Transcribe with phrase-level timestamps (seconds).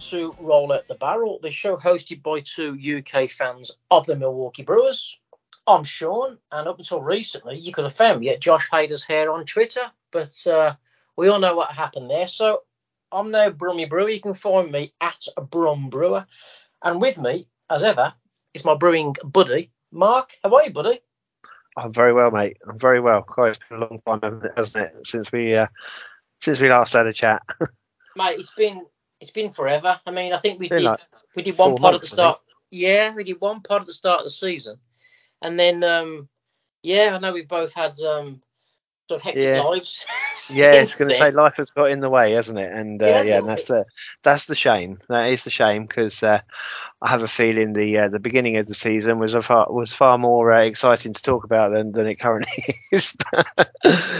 [0.00, 3.70] Hello and welcome to Roll at the Barrel, the show hosted by two UK fans
[3.90, 5.18] of the Milwaukee Brewers.
[5.66, 9.30] I'm Sean, and up until recently, you could have found me at Josh Hader's hair
[9.30, 10.74] on Twitter, but uh,
[11.16, 12.28] we all know what happened there.
[12.28, 12.62] So
[13.12, 14.08] I'm now Brummy Brewer.
[14.08, 16.26] You can find me at Brum Brewer,
[16.82, 18.14] and with me, as ever,
[18.54, 20.30] is my brewing buddy, Mark.
[20.42, 21.00] How are you, buddy?
[21.76, 22.56] I'm very well, mate.
[22.68, 23.22] I'm very well.
[23.22, 25.68] Quite a long time, hasn't it, since we uh,
[26.40, 27.42] since we last had a chat.
[28.16, 28.86] mate, it's been
[29.20, 30.00] it's been forever.
[30.06, 31.00] I mean, I think we did like
[31.36, 32.40] we did one pod at the start.
[32.70, 34.78] Yeah, we did one pod at the start of the season,
[35.42, 36.28] and then um,
[36.82, 38.40] yeah, I know we've both had um,
[39.08, 39.62] sort of hectic yeah.
[39.62, 40.04] lives.
[40.50, 42.72] yeah, it's going to say life has got in the way, hasn't it?
[42.72, 43.84] And uh, yeah, yeah and that's the
[44.22, 44.98] that's the shame.
[45.08, 46.40] That is the shame because uh,
[47.02, 49.92] I have a feeling the uh, the beginning of the season was a far was
[49.92, 53.14] far more uh, exciting to talk about than, than it currently is.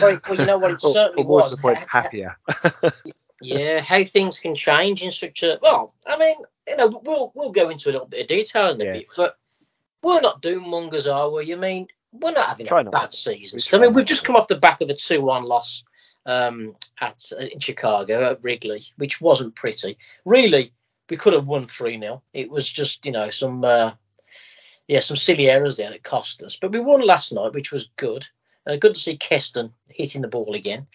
[0.03, 0.73] well, you know what?
[0.73, 1.51] It certainly or, or was.
[1.51, 2.37] the point, happier.
[3.41, 5.95] yeah, how things can change in such a well.
[6.07, 6.37] I mean,
[6.69, 8.93] you know, we'll we'll go into a little bit of detail in a yeah.
[8.93, 9.39] bit, but
[10.03, 11.47] we're not doom mongers, are we?
[11.47, 12.93] You mean we're not having a not.
[12.93, 13.61] bad season.
[13.73, 15.85] I mean, we've just come off the back of a two-one loss
[16.27, 19.97] um, at uh, in Chicago at Wrigley, which wasn't pretty.
[20.25, 20.73] Really,
[21.09, 23.93] we could have won three 0 It was just you know some uh,
[24.89, 27.91] yeah some silly errors there that cost us, but we won last night, which was
[27.97, 28.27] good.
[28.67, 30.87] Uh, good to see Keston hitting the ball again.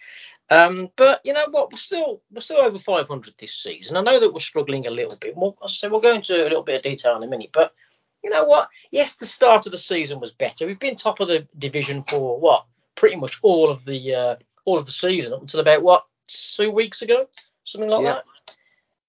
[0.48, 1.72] Um, but you know what?
[1.72, 3.96] We're still we're still over 500 this season.
[3.96, 5.36] I know that we're struggling a little bit.
[5.36, 7.50] We'll, so we'll go into a little bit of detail in a minute.
[7.52, 7.72] But
[8.22, 8.68] you know what?
[8.90, 10.66] Yes, the start of the season was better.
[10.66, 12.66] We've been top of the division for what?
[12.94, 16.70] Pretty much all of the uh, all of the season up until about what two
[16.70, 17.28] weeks ago,
[17.64, 18.20] something like yeah.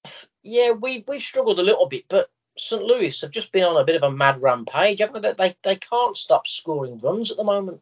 [0.03, 0.11] that.
[0.41, 2.81] Yeah, we we've struggled a little bit, but St.
[2.81, 5.33] Louis have just been on a bit of a mad rampage, haven't they?
[5.33, 7.81] They they can't stop scoring runs at the moment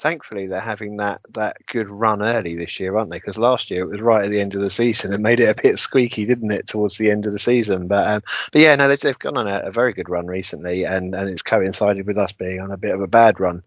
[0.00, 3.18] thankfully they're having that that good run early this year, aren't they?
[3.18, 5.48] Because last year it was right at the end of the season and made it
[5.48, 7.86] a bit squeaky, didn't it, towards the end of the season?
[7.86, 8.22] But um,
[8.52, 11.28] but yeah, no, they've, they've gone on a, a, very good run recently, and and
[11.28, 13.62] it's coincided with us being on a bit of a bad run.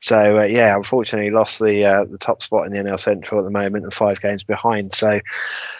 [0.00, 3.44] So uh, yeah, unfortunately lost the uh, the top spot in the NL Central at
[3.44, 4.94] the moment and five games behind.
[4.94, 5.20] So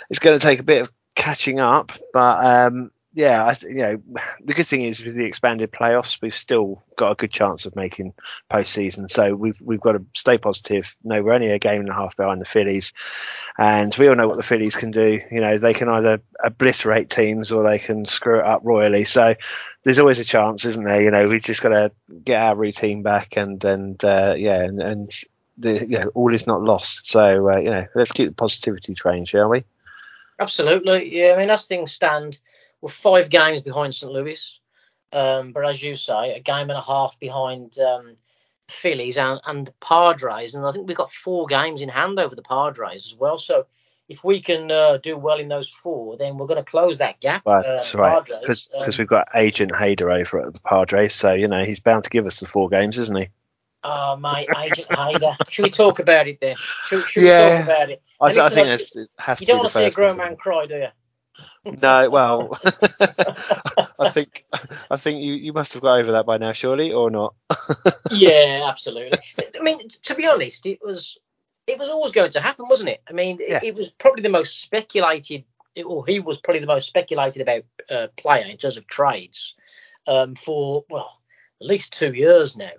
[0.09, 3.81] it's going to take a bit of catching up, but um, yeah, I th- you
[3.81, 4.03] know,
[4.45, 7.75] the good thing is with the expanded playoffs, we've still got a good chance of
[7.75, 8.15] making
[8.49, 9.11] postseason.
[9.11, 10.95] So we've we've got to stay positive.
[11.03, 12.93] No, we're only a game and a half behind the Phillies,
[13.59, 15.21] and we all know what the Phillies can do.
[15.33, 19.05] You know, they can either obliterate teams or they can screw it up royally.
[19.05, 19.35] So
[19.83, 21.03] there's always a chance, isn't there?
[21.03, 21.91] You know, we just got to
[22.23, 25.13] get our routine back, and and uh, yeah, and, and
[25.57, 27.11] the you know all is not lost.
[27.11, 29.65] So uh, you know, let's keep the positivity train, shall we?
[30.39, 31.33] Absolutely, yeah.
[31.33, 32.39] I mean, as things stand
[32.81, 34.13] we're five games behind St.
[34.13, 34.61] Louis,
[35.13, 38.17] um, but as you say, a game and a half behind um,
[38.69, 42.35] Phillies and, and the Padres, and I think we've got four games in hand over
[42.35, 43.39] the Padres as well.
[43.39, 43.67] So
[44.09, 47.21] if we can uh, do well in those four, then we're going to close that
[47.21, 47.43] gap.
[47.45, 51.15] Well, uh, that's uh, right, because um, we've got Agent Hader over at the Padres,
[51.15, 53.29] so you know he's bound to give us the four games, isn't he?
[53.85, 55.37] Oh, my Agent Hader.
[55.49, 56.57] Should we talk about it then?
[56.59, 57.51] Should, should yeah.
[57.51, 58.03] we talk about it?
[58.21, 60.17] I, I think like, it has you to You don't want to see a grown
[60.17, 60.89] man cry, do you?
[61.65, 62.59] No, well,
[63.99, 64.45] I think
[64.91, 67.35] I think you, you must have got over that by now, surely, or not?
[68.11, 69.19] yeah, absolutely.
[69.59, 71.19] I mean, to be honest, it was
[71.67, 73.03] it was always going to happen, wasn't it?
[73.09, 73.57] I mean, yeah.
[73.57, 75.45] it, it, was probably the most speculated,
[75.85, 79.55] or he was probably the most speculated about uh, player in terms of trades
[80.07, 81.21] um, for well,
[81.61, 82.73] at least two years now.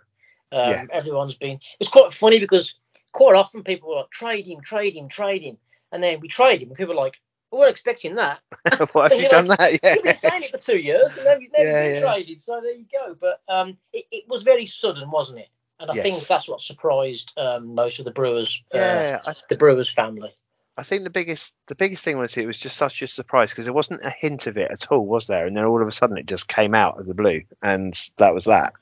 [0.52, 0.86] Um, yeah.
[0.91, 1.59] Everyone's been.
[1.79, 2.76] It's quite funny because
[3.11, 5.58] quite often people were like, trade him, trade him, trade him,
[5.91, 8.40] and then we trade him, and people are like, we weren't expecting that.
[8.93, 9.79] Why have you done that?
[9.84, 9.96] Yeah.
[9.96, 12.01] You've been saying it for two years and never, never yeah, been yeah.
[12.01, 13.16] traded, so there you go.
[13.19, 15.49] But um, it, it, was very sudden, wasn't it?
[15.79, 16.03] And I yes.
[16.03, 20.35] think that's what surprised um, most of the Brewers, uh, yeah, the Brewers family.
[20.78, 23.66] I think the biggest the biggest thing was it was just such a surprise because
[23.66, 25.46] there wasn't a hint of it at all, was there?
[25.46, 28.34] And then all of a sudden it just came out of the blue, and that
[28.34, 28.73] was that.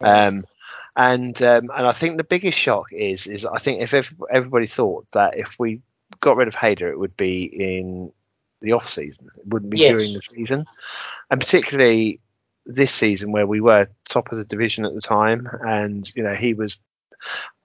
[0.00, 0.44] Um,
[0.96, 5.06] and um, and I think the biggest shock is is I think if everybody thought
[5.12, 5.80] that if we
[6.24, 8.12] got rid of Hader, it would be in
[8.60, 9.28] the off season.
[9.36, 9.92] It wouldn't be yes.
[9.92, 10.64] during the season,
[11.30, 12.20] and particularly
[12.66, 16.34] this season where we were top of the division at the time, and you know
[16.34, 16.76] he was.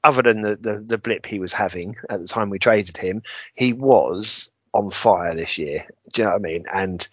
[0.02, 3.22] Other than the, the, the blip he was having at the time we traded him,
[3.56, 5.86] he was on fire this year.
[6.14, 6.66] Do you know what I mean?
[6.74, 7.06] And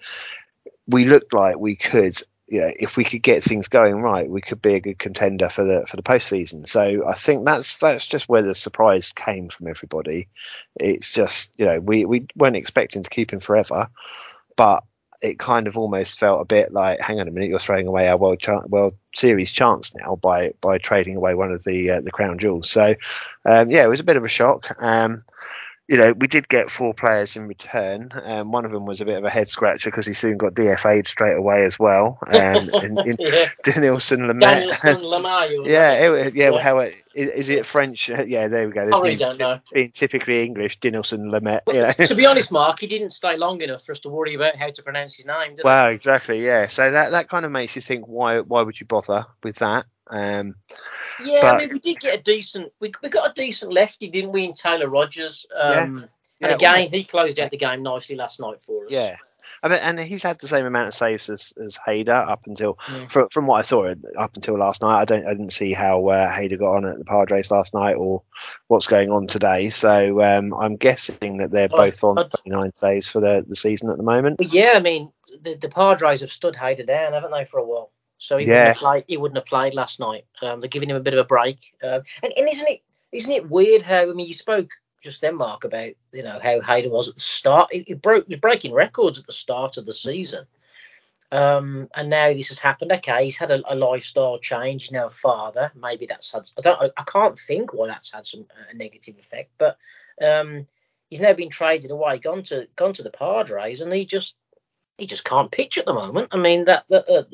[0.86, 4.40] we looked like we could you know, if we could get things going right, we
[4.40, 6.68] could be a good contender for the for the postseason.
[6.68, 10.28] So I think that's that's just where the surprise came from everybody.
[10.76, 13.88] It's just you know we we weren't expecting to keep him forever,
[14.56, 14.84] but
[15.22, 18.06] it kind of almost felt a bit like, hang on a minute, you're throwing away
[18.08, 22.10] our world world series chance now by by trading away one of the uh, the
[22.10, 22.70] crown jewels.
[22.70, 22.94] So
[23.44, 24.76] um, yeah, it was a bit of a shock.
[24.78, 25.22] Um,
[25.88, 28.10] you know, we did get four players in return.
[28.24, 30.54] Um, one of them was a bit of a head scratcher because he soon got
[30.54, 32.18] DFA'd straight away as well.
[32.26, 33.48] Um, in, in yeah.
[33.62, 34.50] Danielson Lamar.
[35.64, 36.58] yeah, it, yeah, yeah.
[36.58, 38.08] How it, is, it French?
[38.08, 38.82] Yeah, there we go.
[38.82, 39.60] I really don't know.
[39.72, 41.60] Being typically English, Danielson Lamet.
[41.68, 41.92] You know.
[41.92, 44.70] to be honest, Mark, he didn't stay long enough for us to worry about how
[44.70, 45.54] to pronounce his name.
[45.62, 46.44] well, exactly.
[46.44, 46.66] Yeah.
[46.66, 49.86] So that that kind of makes you think why why would you bother with that?
[50.08, 50.54] Um,
[51.24, 52.72] yeah, but, I mean, we did get a decent.
[52.80, 55.46] We, we got a decent lefty, didn't we, in Taylor Rogers?
[55.56, 56.06] Um, yeah.
[56.38, 58.90] Yeah, and again, well, he closed out the game nicely last night for us.
[58.90, 59.16] Yeah.
[59.62, 62.78] I mean, and he's had the same amount of saves as, as Hader up until
[62.92, 63.06] yeah.
[63.08, 65.00] from, from what I saw up until last night.
[65.00, 67.94] I don't I didn't see how uh, Hader got on at the Padres last night
[67.94, 68.22] or
[68.66, 69.70] what's going on today.
[69.70, 73.96] So um, I'm guessing that they're both on 29 saves for the, the season at
[73.96, 74.40] the moment.
[74.40, 75.10] yeah, I mean
[75.42, 77.92] the, the Padres have stood Hader down, haven't they, for a while?
[78.18, 78.52] So he, yeah.
[78.52, 80.24] wouldn't, have played, he wouldn't have played last night.
[80.42, 81.58] Um, they're giving him a bit of a break.
[81.82, 82.82] Um, and, and isn't it
[83.12, 84.70] isn't it weird how I mean you spoke
[85.02, 87.68] just then, Mark, about you know how Hader was at the start.
[87.72, 90.46] He, he broke was breaking records at the start of the season.
[91.32, 92.92] Um, and now this has happened.
[92.92, 94.84] Okay, he's had a, a, lifestyle change.
[94.84, 95.72] He's now a father.
[95.74, 96.50] Maybe that's had.
[96.56, 96.92] I don't.
[96.96, 99.50] I can't think why that's had some uh, negative effect.
[99.58, 99.76] But
[100.22, 100.66] um,
[101.10, 104.36] he's now been traded away, gone to gone to the Padres, and he just
[104.98, 106.28] he just can't pitch at the moment.
[106.30, 107.24] I mean that, that uh,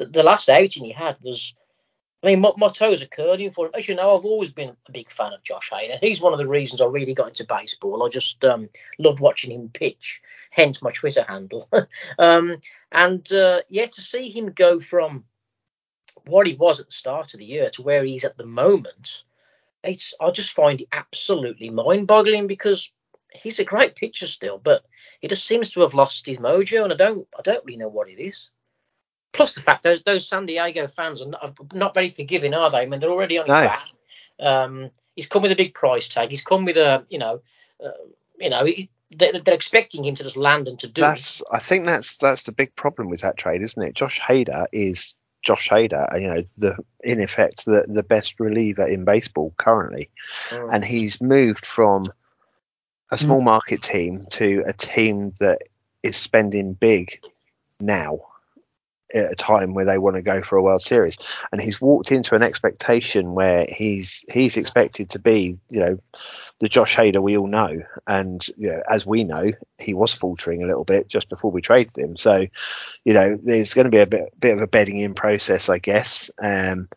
[0.00, 1.54] the, the last outing he had was.
[2.22, 3.72] I mean, my, my toes are curling for him.
[3.74, 5.98] As you know, I've always been a big fan of Josh Hader.
[6.00, 8.02] He's one of the reasons I really got into baseball.
[8.02, 8.68] I just um,
[8.98, 10.20] loved watching him pitch,
[10.50, 11.66] hence my Twitter handle.
[12.18, 12.58] um,
[12.92, 15.24] and uh, yeah, to see him go from
[16.26, 19.22] what he was at the start of the year to where he's at the moment,
[19.82, 22.92] it's I just find it absolutely mind-boggling because
[23.32, 24.84] he's a great pitcher still, but
[25.20, 27.88] he just seems to have lost his mojo, and I don't I don't really know
[27.88, 28.50] what it is.
[29.32, 32.78] Plus the fact those those San Diego fans are not, not very forgiving, are they?
[32.78, 33.62] I mean, they're already on his no.
[33.62, 33.88] back.
[34.40, 36.30] Um, he's come with a big price tag.
[36.30, 37.42] He's come with a, you know,
[37.84, 37.90] uh,
[38.38, 38.66] you know,
[39.10, 41.00] they're, they're, expecting him to just land and to do.
[41.00, 41.46] That's, it.
[41.52, 43.94] I think that's that's the big problem with that trade, isn't it?
[43.94, 49.04] Josh Hader is Josh Hader, you know, the in effect the the best reliever in
[49.04, 50.10] baseball currently,
[50.48, 50.70] mm.
[50.72, 52.12] and he's moved from
[53.10, 53.44] a small mm.
[53.44, 55.62] market team to a team that
[56.02, 57.20] is spending big
[57.80, 58.20] now
[59.14, 61.16] at a time where they want to go for a World Series,
[61.52, 65.98] and he's walked into an expectation where he's he's expected to be, you know,
[66.60, 70.62] the Josh Hader we all know, and you know, as we know, he was faltering
[70.62, 72.16] a little bit just before we traded him.
[72.16, 72.46] So,
[73.04, 75.78] you know, there's going to be a bit bit of a bedding in process, I
[75.78, 76.30] guess.
[76.40, 76.88] Um,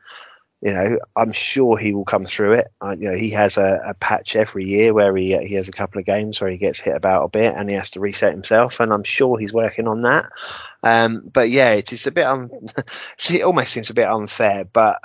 [0.61, 2.67] you know, I'm sure he will come through it.
[2.97, 5.99] You know, he has a, a, patch every year where he he has a couple
[5.99, 8.79] of games where he gets hit about a bit and he has to reset himself,
[8.79, 10.25] and I'm sure he's working on that.
[10.83, 12.25] Um, but yeah, it is a bit.
[12.25, 12.49] Un-
[13.29, 15.01] it almost seems a bit unfair, but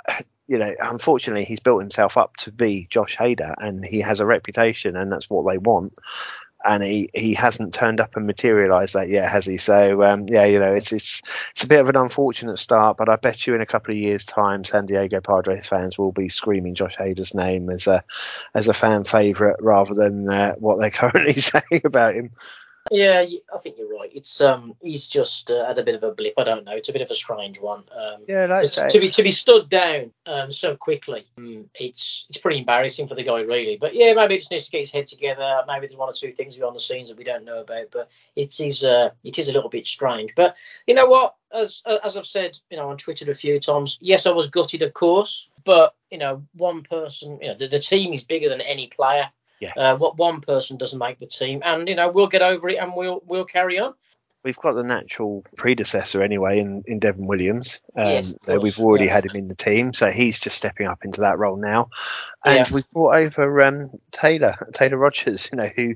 [0.47, 4.25] you know, unfortunately, he's built himself up to be Josh Hader, and he has a
[4.25, 5.93] reputation, and that's what they want
[6.65, 9.57] and he, he hasn't turned up and materialised that yet, has he?
[9.57, 11.21] So um, yeah, you know, it's it's
[11.51, 13.97] it's a bit of an unfortunate start, but I bet you in a couple of
[13.99, 18.03] years' time, San Diego Padres fans will be screaming Josh Hader's name as a
[18.53, 22.31] as a fan favourite rather than uh, what they're currently saying about him.
[22.91, 24.09] Yeah, I think you're right.
[24.13, 26.33] It's um, he's just uh, had a bit of a blip.
[26.37, 26.75] I don't know.
[26.75, 27.83] It's a bit of a strange one.
[27.95, 31.25] Um, yeah, that's to be to be stood down um, so quickly.
[31.37, 33.77] Um, it's it's pretty embarrassing for the guy, really.
[33.79, 35.63] But yeah, maybe it just needs to get his head together.
[35.67, 37.91] Maybe there's one or two things behind the scenes that we don't know about.
[37.91, 40.33] But it is uh, it is a little bit strange.
[40.35, 40.55] But
[40.87, 41.35] you know what?
[41.53, 43.97] As as I've said, you know, on Twitter a few times.
[44.01, 45.49] Yes, I was gutted, of course.
[45.65, 49.29] But you know, one person, you know, the, the team is bigger than any player.
[49.59, 49.73] Yeah.
[49.75, 52.77] Uh, what one person doesn't make the team, and you know we'll get over it
[52.77, 53.93] and we'll we'll carry on.
[54.41, 57.81] We've got the natural predecessor anyway in, in Devin Williams.
[57.97, 59.15] Um, yes, we've already yeah.
[59.15, 61.89] had him in the team, so he's just stepping up into that role now.
[62.45, 62.73] And yeah.
[62.73, 65.95] we've brought over um, Taylor Taylor Rogers, you know, who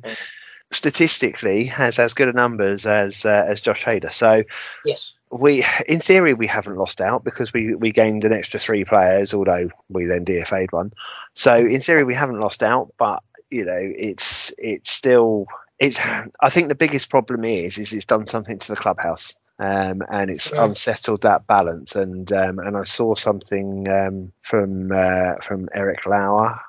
[0.74, 4.12] statistically has as good a numbers as uh, as Josh Hader.
[4.12, 4.44] So
[4.84, 8.84] yes, we in theory we haven't lost out because we we gained an extra three
[8.84, 10.92] players, although we then DFA'd one.
[11.34, 15.48] So in theory we haven't lost out, but you know, it's it's still
[15.80, 16.00] it's.
[16.00, 19.36] I think the biggest problem is is it's done something to the clubhouse.
[19.60, 20.66] Um, and it's yeah.
[20.66, 21.96] unsettled that balance.
[21.96, 26.60] And um, and I saw something um, from uh, from Eric Lauer,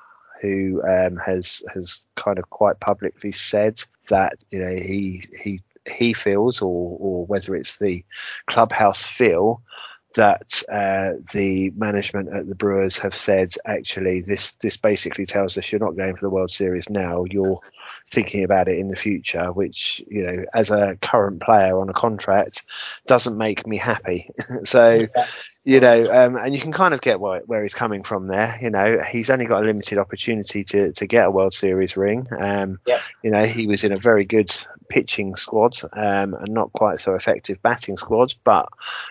[0.41, 6.13] who um, has has kind of quite publicly said that you know he he he
[6.13, 8.05] feels, or or whether it's the
[8.47, 9.61] clubhouse feel
[10.15, 15.71] that uh, the management at the Brewers have said actually this this basically tells us
[15.71, 17.59] you're not going for the World Series now you're
[18.09, 21.93] thinking about it in the future which you know as a current player on a
[21.93, 22.63] contract
[23.07, 24.29] doesn't make me happy
[24.63, 25.07] so
[25.65, 28.55] you know, um, and you can kind of get where, where he's coming from there.
[28.61, 32.27] You know, he's only got a limited opportunity to, to get a World Series ring.
[32.39, 32.79] Um.
[33.23, 34.53] You know, he was in a very good
[34.89, 38.33] pitching squad um, and not quite so effective batting squads.
[38.33, 38.69] But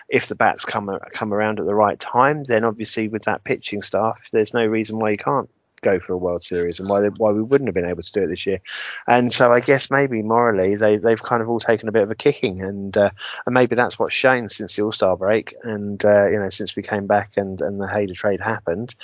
[0.09, 3.81] if the bats come come around at the right time, then obviously with that pitching
[3.81, 5.49] staff, there's no reason why you can't
[5.85, 8.11] go for a World Series and why they, why we wouldn't have been able to
[8.11, 8.59] do it this year.
[9.07, 12.11] And so I guess maybe morally they they've kind of all taken a bit of
[12.11, 13.11] a kicking, and uh,
[13.45, 16.75] and maybe that's what's shown since the All Star break, and uh, you know since
[16.75, 18.95] we came back and and the Hader trade happened.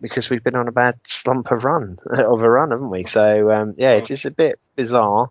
[0.00, 3.04] Because we've been on a bad slump of run of a run, haven't we?
[3.04, 5.30] So um, yeah, it is a bit bizarre.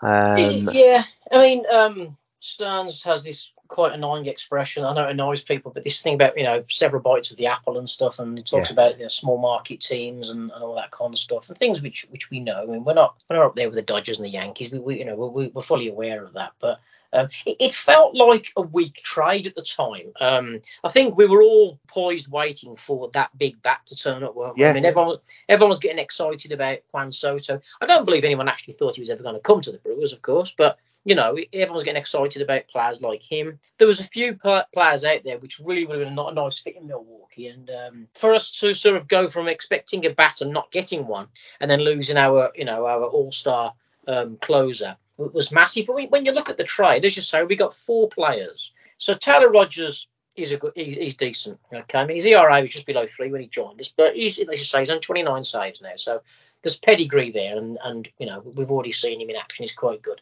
[0.00, 4.84] Um, yeah, I mean, um, Stearns has this quite annoying expression.
[4.84, 7.46] I know it annoys people, but this thing about you know several bites of the
[7.46, 8.72] apple and stuff, and it talks yeah.
[8.72, 11.82] about you know, small market teams and, and all that kind of stuff, and things
[11.82, 12.62] which which we know.
[12.62, 14.72] I mean, we're not we're not up there with the Dodgers and the Yankees.
[14.72, 16.80] We, we you know we're, we're fully aware of that, but.
[17.12, 20.12] Um, it, it, felt like a weak trade at the time.
[20.20, 24.34] Um, I think we were all poised, waiting for that big bat to turn up.
[24.34, 24.62] Weren't we?
[24.62, 24.70] Yeah.
[24.70, 25.16] I mean, everyone,
[25.48, 27.60] everyone was getting excited about Juan Soto.
[27.80, 30.12] I don't believe anyone actually thought he was ever going to come to the Brewers,
[30.12, 33.58] of course, but you know, everyone's getting excited about players like him.
[33.78, 34.34] There was a few
[34.74, 37.70] players out there which really would have been not a nice fit in Milwaukee, and
[37.70, 41.28] um, for us to sort of go from expecting a bat and not getting one,
[41.60, 43.72] and then losing our, you know, our all-star
[44.06, 45.86] um, closer was massive.
[45.86, 48.72] But when you look at the trade, as you say, we got four players.
[48.98, 51.58] So Taylor Rogers is a good, he's decent.
[51.72, 54.38] Okay, I mean his ERA was just below three when he joined us, but he's,
[54.38, 55.92] as you say, he's on 29 saves now.
[55.96, 56.22] So
[56.62, 59.64] there's pedigree there, and and you know we've already seen him in action.
[59.64, 60.20] He's quite good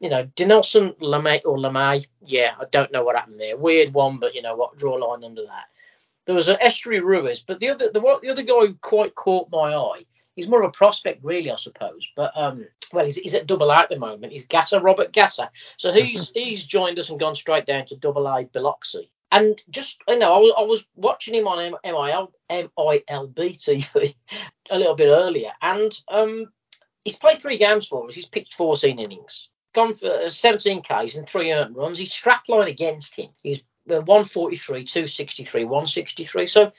[0.00, 3.56] you know, Dinelson LeMay or LeMay, yeah, I don't know what happened there.
[3.56, 5.66] Weird one, but you know what, draw a line under that.
[6.26, 9.50] There was an Esteury Ruiz, but the other the, the other guy who quite caught
[9.50, 10.04] my eye.
[10.34, 12.06] He's more of a prospect, really, I suppose.
[12.14, 14.32] But um, well, he's, he's at double A at the moment.
[14.32, 15.48] He's Gasser, Robert Gasser.
[15.76, 19.10] So he's he's joined us and gone straight down to double A Biloxi.
[19.32, 24.14] And just you know, I was, I was watching him on MIL MILB TV
[24.70, 26.46] a little bit earlier, and um,
[27.04, 28.14] he's played three games for us.
[28.14, 31.98] He's pitched 14 innings gone for 17 Ks and three earned runs.
[31.98, 33.28] He's strapline against him.
[33.42, 36.46] He's 143, 263, 163.
[36.46, 36.72] So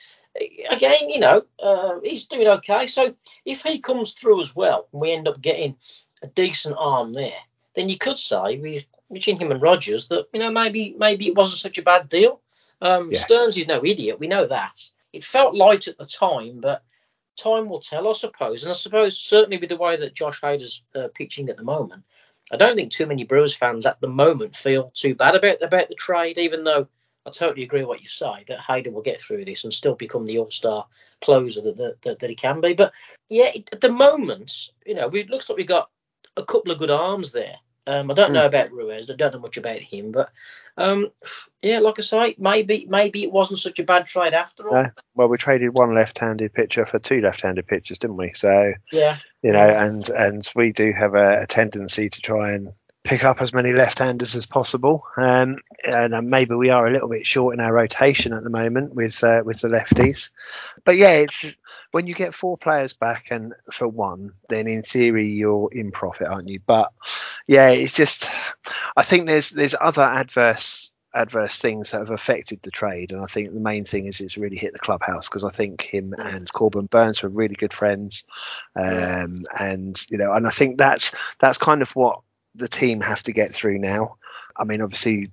[0.70, 2.86] again, you know, uh, he's doing okay.
[2.86, 5.76] So if he comes through as well, and we end up getting
[6.22, 7.32] a decent arm there,
[7.74, 11.34] then you could say with between him and Rogers that you know maybe maybe it
[11.34, 12.40] wasn't such a bad deal.
[12.80, 13.20] Um, yeah.
[13.20, 14.20] Stearns is no idiot.
[14.20, 14.80] We know that.
[15.12, 16.82] It felt light at the time, but
[17.36, 18.62] time will tell, I suppose.
[18.62, 22.04] And I suppose certainly with the way that Josh Hader's uh, pitching at the moment,
[22.52, 25.88] I don't think too many Brewers fans at the moment feel too bad about about
[25.88, 26.88] the trade, even though
[27.28, 29.94] I totally agree with what you say that Hader will get through this and still
[29.94, 30.86] become the all-star
[31.20, 32.72] closer that that, that he can be.
[32.72, 32.92] But
[33.28, 35.90] yeah, at the moment, you know, it looks like we've got
[36.36, 37.56] a couple of good arms there.
[37.86, 38.48] Um, I don't know hmm.
[38.48, 39.10] about Ruiz.
[39.10, 40.30] I don't know much about him, but
[40.76, 41.10] um,
[41.62, 44.76] yeah, like I say, maybe maybe it wasn't such a bad trade after all.
[44.76, 48.32] Uh, well, we traded one left-handed pitcher for two left-handed pitchers, didn't we?
[48.34, 52.72] So yeah, you know, and and we do have a, a tendency to try and
[53.04, 55.02] pick up as many left-handers as possible.
[55.16, 58.50] Um, and uh, maybe we are a little bit short in our rotation at the
[58.50, 60.30] moment with uh, with the lefties.
[60.84, 61.46] But yeah, it's
[61.92, 66.28] when you get four players back and for one, then in theory you're in profit,
[66.28, 66.60] aren't you?
[66.66, 66.92] But
[67.46, 68.28] yeah, it's just
[68.96, 73.26] I think there's there's other adverse adverse things that have affected the trade, and I
[73.26, 76.50] think the main thing is it's really hit the clubhouse because I think him and
[76.52, 78.24] Corbin Burnes were really good friends,
[78.76, 82.20] um, and you know, and I think that's that's kind of what
[82.58, 84.16] the team have to get through now.
[84.56, 85.30] I mean, obviously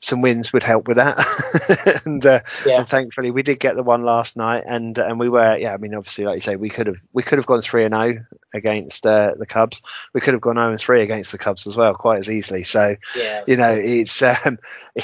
[0.00, 2.02] some wins would help with that.
[2.06, 2.78] and, uh, yeah.
[2.78, 5.76] and, thankfully we did get the one last night and and we were yeah, I
[5.76, 8.26] mean obviously like you say we could have we could have gone 3 and 0
[8.54, 9.82] against uh, the Cubs.
[10.14, 12.62] We could have gone 0 and 3 against the Cubs as well quite as easily.
[12.62, 13.42] So yeah.
[13.46, 14.58] you know, it's um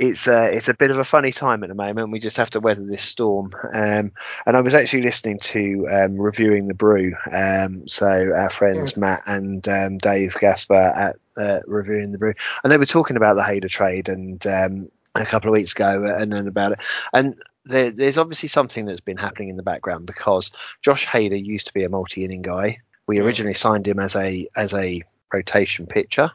[0.00, 2.10] it's uh, it's a bit of a funny time at the moment.
[2.10, 3.52] We just have to weather this storm.
[3.70, 4.12] Um,
[4.46, 7.14] and I was actually listening to um, reviewing the brew.
[7.30, 8.96] Um, so our friends mm.
[8.96, 12.32] Matt and um, Dave Gasper at uh, reviewing the brew,
[12.64, 16.02] and they were talking about the Hader trade and um, a couple of weeks ago,
[16.04, 16.78] and then about it.
[17.12, 17.34] And
[17.66, 20.50] there, there's obviously something that's been happening in the background because
[20.82, 22.78] Josh Hader used to be a multi-inning guy.
[23.06, 23.24] We mm.
[23.24, 26.32] originally signed him as a as a rotation pitcher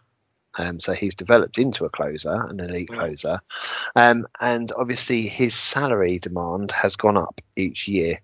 [0.58, 3.42] um, so he's developed into a closer, an elite closer.
[3.96, 8.20] Um, and obviously his salary demand has gone up each year.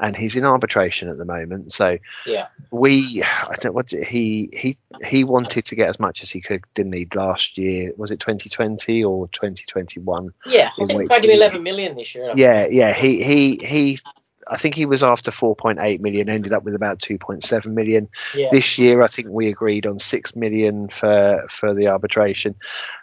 [0.00, 1.72] And he's in arbitration at the moment.
[1.72, 1.96] So
[2.26, 6.30] yeah, we I don't know what he he he wanted to get as much as
[6.30, 7.06] he could, didn't he?
[7.14, 10.34] Last year was it 2020 or 2021?
[10.46, 12.32] Yeah, I think him 11 million this year.
[12.34, 12.92] Yeah, yeah.
[12.92, 14.00] He he he
[14.48, 18.08] I think he was after 4.8 million, ended up with about 2.7 million.
[18.34, 18.48] Yeah.
[18.50, 22.54] This year, I think we agreed on 6 million for for the arbitration.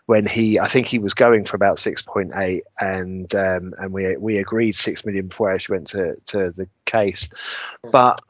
[0.05, 4.37] When he, I think he was going for about 6.8, and um, and we we
[4.37, 7.29] agreed 6 million before I actually went to to the case.
[7.91, 8.21] But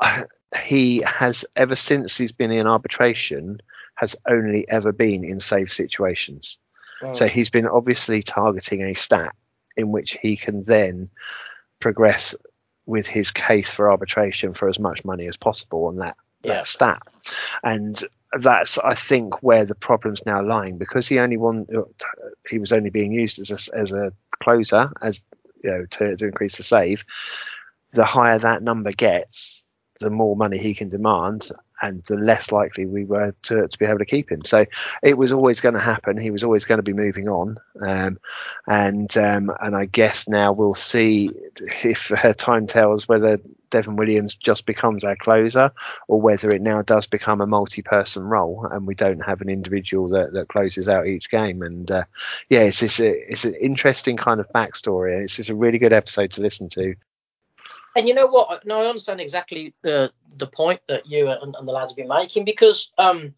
[0.64, 3.62] he has ever since he's been in arbitration
[3.96, 6.58] has only ever been in safe situations.
[7.02, 7.14] Oh.
[7.14, 9.36] So he's been obviously targeting a stat
[9.76, 11.10] in which he can then
[11.80, 12.36] progress
[12.90, 16.64] with his case for arbitration for as much money as possible on that that yeah.
[16.64, 17.02] stat.
[17.64, 18.04] And
[18.40, 21.68] that's I think where the problem's now lying because he only won
[22.50, 25.22] he was only being used as a, as a closer as
[25.64, 27.04] you know to, to increase the save.
[27.92, 29.64] The higher that number gets,
[30.00, 31.52] the more money he can demand
[31.82, 34.44] and the less likely we were to, to be able to keep him.
[34.46, 34.66] So
[35.04, 36.18] it was always going to happen.
[36.18, 38.20] He was always going to be moving on, um,
[38.68, 41.32] and um, and I guess now we'll see
[41.84, 45.72] if her time tells whether Devin Williams just becomes our closer
[46.08, 50.10] or whether it now does become a multi-person role and we don't have an individual
[50.10, 51.62] that, that closes out each game.
[51.62, 52.04] And uh,
[52.50, 55.24] yeah, it's it's, a, it's an interesting kind of backstory.
[55.24, 56.96] It's, it's a really good episode to listen to.
[57.96, 58.66] And you know what?
[58.66, 62.08] No, I understand exactly the the point that you and, and the lads have been
[62.08, 63.34] making because um,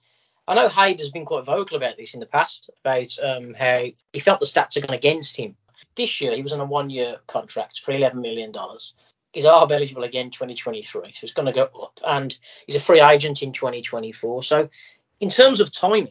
[0.48, 3.84] I know Hader has been quite vocal about this in the past about um, how
[4.12, 5.56] he felt the stats had gone against him.
[5.96, 8.94] This year he was on a one year contract for eleven million dollars.
[9.32, 13.00] He's ARB eligible again 2023, so it's going to go up, and he's a free
[13.00, 14.44] agent in 2024.
[14.44, 14.70] So,
[15.22, 16.10] in terms of timing,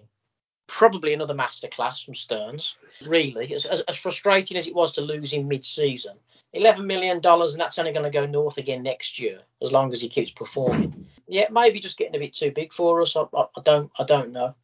[0.70, 2.76] probably another masterclass from Stearns.
[3.04, 6.16] Really, as, as, as frustrating as it was to lose him mid-season,
[6.52, 9.92] eleven million dollars, and that's only going to go north again next year as long
[9.92, 11.06] as he keeps performing.
[11.26, 13.16] Yeah, maybe just getting a bit too big for us.
[13.16, 14.54] I, I, I don't, I don't know.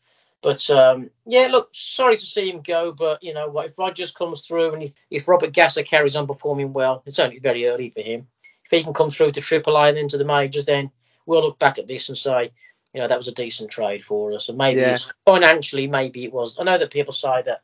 [0.42, 3.66] But um, yeah, look, sorry to see him go, but you know what?
[3.66, 7.40] If Rogers comes through and if, if Robert Gasser carries on performing well, it's only
[7.40, 8.28] very early for him.
[8.64, 10.90] If he can come through to Triple A and into the majors, then
[11.24, 12.52] we'll look back at this and say,
[12.96, 14.48] you know, that was a decent trade for us.
[14.48, 14.96] And maybe yeah.
[15.26, 16.56] financially, maybe it was.
[16.58, 17.60] I know that people say that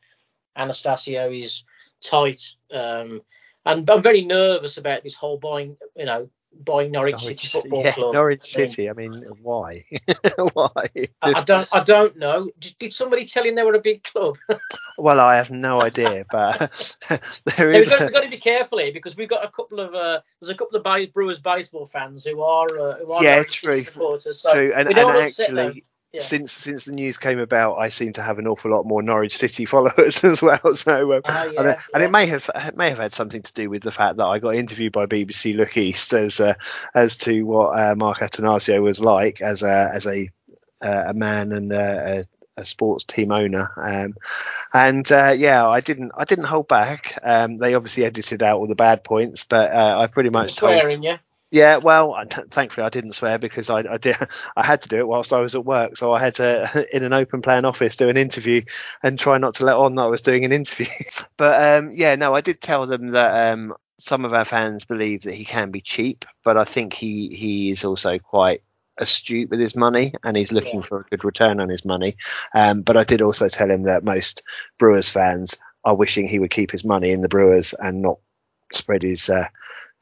[0.58, 1.64] Attanasio is
[2.02, 2.54] tight.
[2.70, 3.22] Um,
[3.64, 6.28] and I'm very nervous about this whole buying, you know,
[6.64, 8.14] buying Norwich, Norwich City Football yeah, Club.
[8.14, 8.88] Norwich City.
[8.88, 9.84] I mean, why?
[10.52, 10.70] why?
[10.94, 11.16] Just...
[11.24, 11.68] I, don't.
[11.72, 12.50] I don't know.
[12.78, 14.38] Did somebody tell him they were a big club?
[14.98, 16.96] well, I have no idea, but
[17.56, 17.88] there is.
[17.88, 20.20] We've, got, we've got, to be careful here because we've got a couple of uh,
[20.40, 23.80] there's a couple of Brewers baseball fans who are uh, who are yeah, Norwich true.
[23.80, 24.40] Supporters.
[24.40, 25.84] So true, and, and actually
[26.20, 29.36] since since the news came about, I seem to have an awful lot more Norwich
[29.36, 30.74] City followers as well.
[30.74, 31.80] So, um, uh, yeah, and, yeah.
[31.94, 34.26] and, it may have it may have had something to do with the fact that
[34.26, 36.54] I got interviewed by BBC Look East as uh,
[36.94, 40.30] as to what uh, Mark Attanasio was like as a as a
[40.82, 43.70] uh, a man and a, a sports team owner.
[43.76, 44.14] Um,
[44.74, 47.18] and uh, yeah, I didn't I didn't hold back.
[47.22, 50.96] Um, they obviously edited out all the bad points, but uh, I pretty much swearing,
[50.96, 51.04] told.
[51.04, 51.18] Yeah.
[51.52, 52.16] Yeah, well,
[52.50, 54.16] thankfully I didn't swear because I, I did
[54.56, 57.04] I had to do it whilst I was at work, so I had to in
[57.04, 58.62] an open plan office do an interview
[59.02, 60.86] and try not to let on that I was doing an interview.
[61.36, 65.24] but um, yeah, no, I did tell them that um, some of our fans believe
[65.24, 68.62] that he can be cheap, but I think he he is also quite
[68.96, 70.86] astute with his money and he's looking yeah.
[70.86, 72.16] for a good return on his money.
[72.54, 74.42] Um, but I did also tell him that most
[74.78, 78.18] Brewers fans are wishing he would keep his money in the Brewers and not
[78.74, 79.46] spread his uh,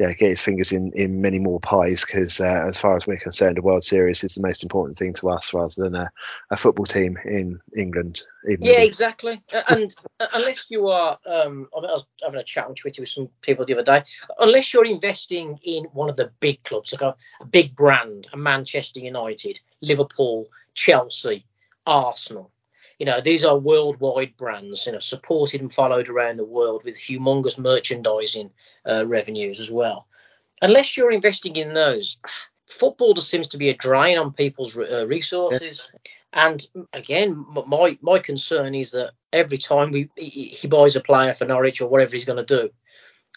[0.01, 3.19] yeah, get his fingers in, in many more pies because, uh, as far as we're
[3.19, 6.11] concerned, a World Series is the most important thing to us rather than a,
[6.51, 8.23] a football team in England.
[8.47, 9.43] yeah, exactly.
[9.69, 9.95] and
[10.33, 13.75] unless you are, um, I was having a chat on Twitter with some people the
[13.75, 14.03] other day,
[14.39, 18.39] unless you're investing in one of the big clubs, like a, a big brand, a
[18.39, 21.45] Manchester United, Liverpool, Chelsea,
[21.87, 22.51] Arsenal,
[23.01, 26.99] you know, these are worldwide brands, you know, supported and followed around the world with
[26.99, 28.51] humongous merchandising
[28.87, 30.07] uh, revenues as well.
[30.61, 32.19] Unless you're investing in those,
[32.69, 35.91] football just seems to be a drain on people's uh, resources.
[35.95, 36.01] Yeah.
[36.33, 41.47] And again, my my concern is that every time we he buys a player for
[41.47, 42.71] Norwich or whatever he's going to do,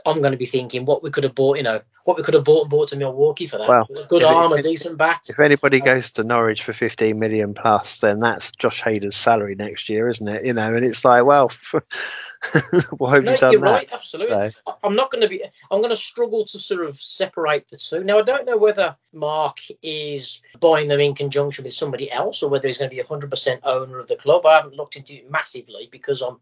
[0.05, 2.33] I'm going to be thinking what we could have bought, you know, what we could
[2.33, 3.69] have bought and bought to Milwaukee for that.
[3.69, 5.21] Well, good arm, a decent bat.
[5.29, 9.87] If anybody goes to Norwich for 15 million plus, then that's Josh Hader's salary next
[9.87, 10.45] year, isn't it?
[10.45, 11.49] You know, and it's like, well,
[12.97, 13.71] why have no, you done you're that?
[13.71, 14.51] right, absolutely.
[14.51, 14.75] So.
[14.83, 15.43] I'm not going to be.
[15.71, 18.03] I'm going to struggle to sort of separate the two.
[18.03, 22.49] Now, I don't know whether Mark is buying them in conjunction with somebody else, or
[22.49, 24.45] whether he's going to be 100% owner of the club.
[24.45, 26.39] I haven't looked into it massively because I'm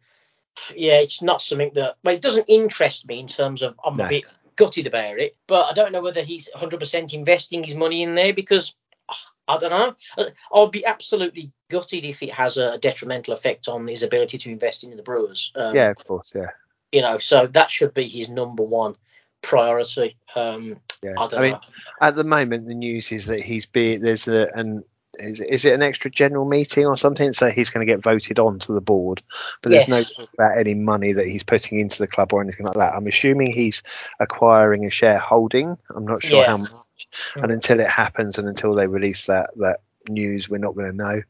[0.75, 1.95] yeah, it's not something that.
[2.03, 4.05] Well, it doesn't interest me in terms of I'm no.
[4.05, 8.03] a bit gutted about it, but I don't know whether he's 100% investing his money
[8.03, 8.75] in there because
[9.47, 10.25] I don't know.
[10.53, 14.83] I'll be absolutely gutted if it has a detrimental effect on his ability to invest
[14.83, 15.51] in the Brewers.
[15.55, 16.49] Um, yeah, of course, yeah.
[16.91, 18.95] You know, so that should be his number one
[19.41, 20.17] priority.
[20.35, 21.13] Um, yeah.
[21.17, 21.61] I, I mean, know.
[22.01, 24.83] at the moment, the news is that he's be there's a an
[25.19, 27.33] is, is it an extra general meeting or something?
[27.33, 29.21] So he's going to get voted on to the board,
[29.61, 29.89] but there's yes.
[29.89, 32.93] no talk about any money that he's putting into the club or anything like that.
[32.93, 33.83] I'm assuming he's
[34.19, 35.77] acquiring a shareholding.
[35.95, 36.47] I'm not sure yeah.
[36.47, 36.71] how much,
[37.35, 37.43] mm.
[37.43, 40.97] and until it happens and until they release that that news, we're not going to
[40.97, 41.21] know.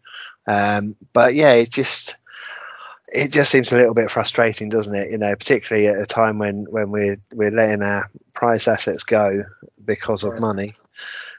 [0.47, 2.15] Um, but yeah, it just
[3.11, 5.11] it just seems a little bit frustrating, doesn't it?
[5.11, 9.43] You know, particularly at a time when when we're we're letting our price assets go
[9.83, 10.73] because of money.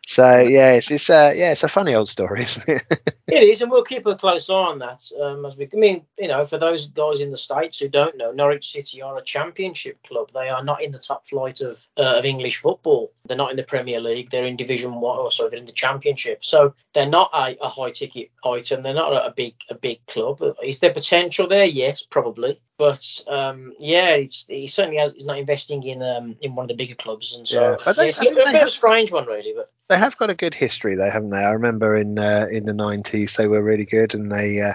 [0.06, 2.82] So yeah, it's, it's uh, yeah, it's a funny old story, isn't it?
[3.28, 5.02] it is, and we'll keep a close eye on that.
[5.20, 8.16] Um, as we, I mean, you know, for those guys in the states who don't
[8.16, 10.30] know, Norwich City are a Championship club.
[10.34, 13.12] They are not in the top flight of uh, of English football.
[13.26, 14.30] They're not in the Premier League.
[14.30, 16.44] They're in Division One, or sorry, they're in the Championship.
[16.44, 18.82] So they're not a, a high ticket item.
[18.82, 20.40] They're not a, a big a big club.
[20.62, 21.64] Is there potential there?
[21.64, 22.60] Yes, probably.
[22.82, 26.68] But um, yeah, it's, he certainly has, he's not investing in um, in one of
[26.68, 29.12] the bigger clubs, and so yeah, they, yeah, it's a, a bit of a strange
[29.12, 29.54] one, really.
[29.54, 31.44] But they have got a good history, though, haven't they?
[31.44, 34.74] I remember in uh, in the '90s they were really good, and they uh,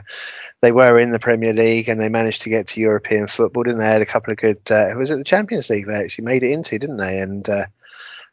[0.62, 3.80] they were in the Premier League, and they managed to get to European football, didn't
[3.80, 3.86] they?
[3.86, 4.60] Had a couple of good.
[4.70, 7.20] Uh, was it the Champions League they actually made it into, didn't they?
[7.20, 7.66] And uh,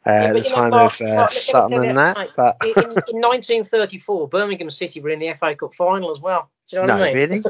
[0.05, 2.17] yeah, at the time know, Mark, of uh, Mark, Sutton and that.
[2.17, 6.49] Mate, but in, in, 1934, Birmingham City were in the FA Cup final as well.
[6.69, 7.29] Do you know no, what I mean?
[7.29, 7.43] really?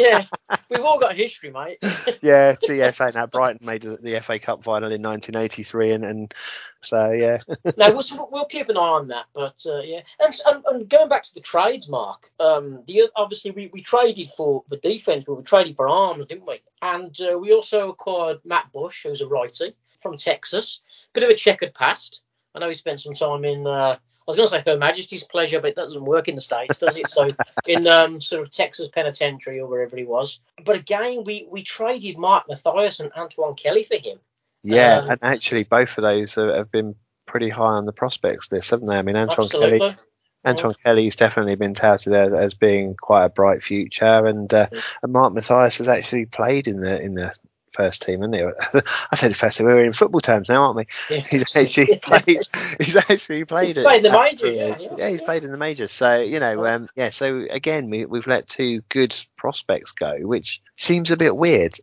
[0.00, 0.24] yeah,
[0.70, 1.78] we've all got history, mate.
[2.22, 6.34] yeah, so yeah, saying that Brighton made the FA Cup final in 1983, and, and
[6.82, 7.38] so yeah.
[7.76, 11.08] no, we'll, we'll keep an eye on that, but uh, yeah, and, and, and going
[11.08, 12.30] back to the trades, Mark.
[12.40, 16.46] Um, the obviously we, we traded for the defence, but we traded for arms, didn't
[16.46, 16.60] we?
[16.82, 20.80] And uh, we also acquired Matt Bush, who's a righty from Texas.
[21.12, 22.20] Bit of a checkered past.
[22.54, 23.66] I know he spent some time in.
[23.66, 26.40] Uh, I was going to say Her Majesty's Pleasure, but it doesn't work in the
[26.40, 27.08] states, does it?
[27.08, 27.28] So
[27.66, 30.40] in um, sort of Texas Penitentiary or wherever he was.
[30.64, 34.18] But again, we we traded Mark Mathias and Antoine Kelly for him.
[34.62, 36.94] Yeah, um, and actually both of those have been
[37.26, 38.98] pretty high on the prospects list, haven't they?
[38.98, 39.78] I mean, Antoine absolutely.
[39.78, 39.96] Kelly.
[40.44, 40.90] Antoine yeah.
[40.90, 44.68] Kelly's definitely been touted as, as being quite a bright future, and, uh,
[45.02, 47.34] and Mark Mathias has actually played in the in the
[47.72, 48.42] first team, isn't he?
[49.12, 49.66] I said first team.
[49.66, 50.86] We're in football terms now, aren't we?
[51.10, 51.20] Yeah.
[51.30, 52.40] He's actually played.
[52.80, 53.68] He's actually played.
[53.68, 54.54] He's played in the majors.
[54.54, 55.92] Yeah, yeah, yeah, he's played in the majors.
[55.92, 57.10] So you know, um, yeah.
[57.10, 61.76] So again, we, we've let two good prospects go, which seems a bit weird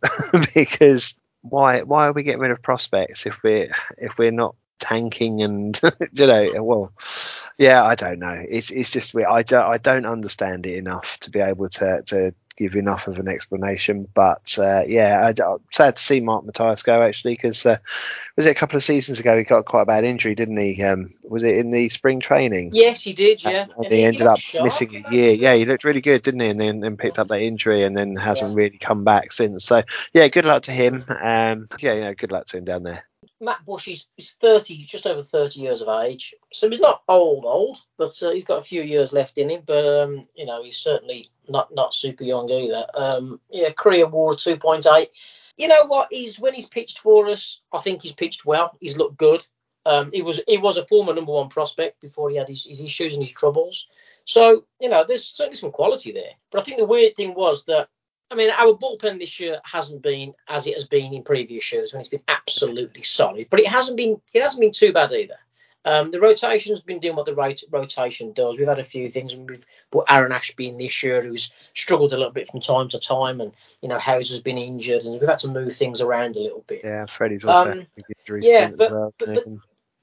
[0.54, 3.68] because why why are we getting rid of prospects if we're
[3.98, 5.80] if we're not tanking and
[6.12, 6.92] you know well
[7.58, 9.28] yeah i don't know it's it's just weird.
[9.28, 13.18] i don't i don't understand it enough to be able to to give enough of
[13.18, 14.08] an explanation.
[14.14, 17.78] But uh, yeah, I, am sad to see Mark Mathias go actually because uh,
[18.36, 20.82] was it a couple of seasons ago he got quite a bad injury, didn't he?
[20.82, 22.70] Um, was it in the spring training?
[22.72, 23.42] Yes, he did.
[23.42, 24.64] Yeah, and, and he, he, ended up sharp.
[24.64, 25.32] missing a year.
[25.32, 26.48] Yeah, he looked really good, didn't he?
[26.48, 28.56] And then, then picked up that injury and then hasn't yeah.
[28.56, 29.64] really come back since.
[29.64, 31.04] So yeah, good luck to him.
[31.08, 33.04] Um, yeah, you know, good luck to him down there.
[33.40, 36.34] Matt Bush is, is 30, just over 30 years of age.
[36.52, 39.62] So he's not old, old, but uh, he's got a few years left in him.
[39.66, 42.86] But, um, you know, he's certainly not not super young either.
[42.94, 45.08] Um, yeah, career war 2.8.
[45.56, 46.08] You know what?
[46.10, 48.76] He's when he's pitched for us, I think he's pitched well.
[48.80, 49.46] He's looked good.
[49.84, 52.80] Um, he was he was a former number one prospect before he had his, his
[52.80, 53.86] issues and his troubles.
[54.24, 56.32] So you know, there's certainly some quality there.
[56.50, 57.88] But I think the weird thing was that
[58.30, 61.92] I mean, our bullpen this year hasn't been as it has been in previous years
[61.92, 65.38] when it's been absolutely solid, but it hasn't been it hasn't been too bad either.
[65.86, 68.58] Um, the rotation's been doing what the rot- rotation does.
[68.58, 72.12] We've had a few things, and we've put Aaron Ashby in this year, who's struggled
[72.12, 75.12] a little bit from time to time, and you know Howes has been injured, and
[75.12, 76.80] we've had to move things around a little bit.
[76.82, 77.86] Yeah, Freddie's also um,
[78.40, 79.46] yeah, but, well, but, but,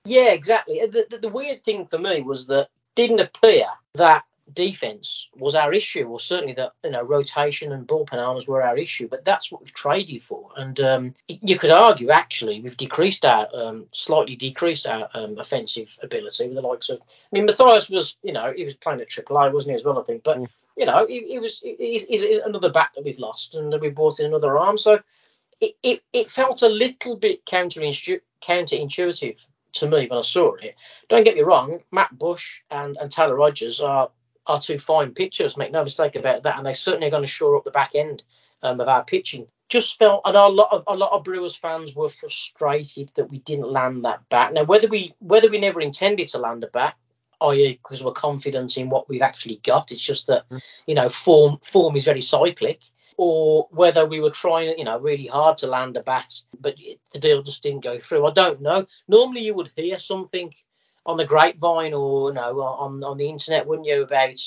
[0.06, 0.80] yeah, exactly.
[0.86, 3.66] The, the, the weird thing for me was that didn't appear
[3.96, 8.62] that defense was our issue, or certainly that you know rotation and bullpen arms were
[8.62, 9.08] our issue.
[9.08, 13.48] But that's what we've traded for, and um, you could argue actually we've decreased our
[13.54, 17.00] um, slightly decreased our um, offensive ability with the likes of.
[17.00, 20.00] I mean, Mathias was you know he was playing at AAA, wasn't he as well?
[20.00, 20.38] I think, but.
[20.38, 20.48] Mm.
[20.76, 24.20] You know, he, he was he's, he's, another bat that we've lost, and we brought
[24.20, 24.76] in another arm.
[24.76, 25.00] So
[25.62, 28.20] it, it, it felt a little bit counterintuitive
[29.74, 30.76] to me when I saw it.
[31.10, 34.12] Don't get me wrong, Matt Bush and, and Taylor Rogers are
[34.48, 37.28] are two fine pitchers, make no mistake about that, and they certainly are going to
[37.28, 38.24] shore up the back end
[38.62, 39.48] um, of our pitching.
[39.70, 43.40] Just felt, and a lot of a lot of Brewers fans were frustrated that we
[43.40, 44.54] didn't land that bat.
[44.54, 46.96] Now, whether we whether we never intended to land a bat,
[47.42, 50.62] i.e., because we're confident in what we've actually got, it's just that mm.
[50.86, 52.82] you know form form is very cyclic,
[53.18, 56.76] or whether we were trying, you know, really hard to land a bat, but
[57.12, 58.26] the deal just didn't go through.
[58.26, 58.86] I don't know.
[59.08, 60.54] Normally, you would hear something
[61.06, 64.40] on the grapevine or you know on on the internet, wouldn't you, about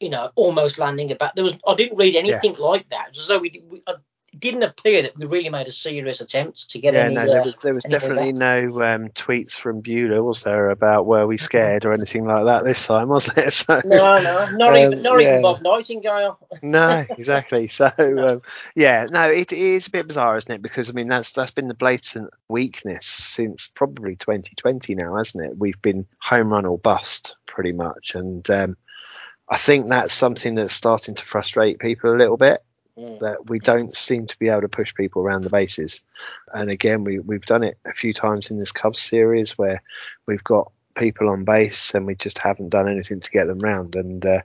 [0.00, 1.32] you know almost landing a bat?
[1.34, 2.64] There was I didn't read anything yeah.
[2.64, 3.16] like that.
[3.16, 3.94] So we, we uh,
[4.38, 7.14] didn't appear that we really made a serious attempt to get yeah, any.
[7.14, 11.06] no, uh, there was, there was definitely no um, tweets from Beulah, was there, about
[11.06, 13.50] were we scared or anything like that this time, was there?
[13.56, 15.28] So, no, no, not um, even, not yeah.
[15.28, 16.38] even Bob Nightingale.
[16.62, 17.68] no, exactly.
[17.68, 18.26] So, no.
[18.36, 18.42] Um,
[18.74, 20.60] yeah, no, it, it is a bit bizarre, isn't it?
[20.60, 25.56] Because I mean, that's that's been the blatant weakness since probably 2020 now, hasn't it?
[25.56, 28.76] We've been home run or bust pretty much, and um,
[29.48, 32.64] I think that's something that's starting to frustrate people a little bit.
[32.98, 33.20] Mm.
[33.20, 36.00] That we don't seem to be able to push people around the bases,
[36.54, 39.82] and again, we we've done it a few times in this Cubs series where
[40.26, 43.94] we've got people on base and we just haven't done anything to get them round.
[43.94, 44.40] And uh,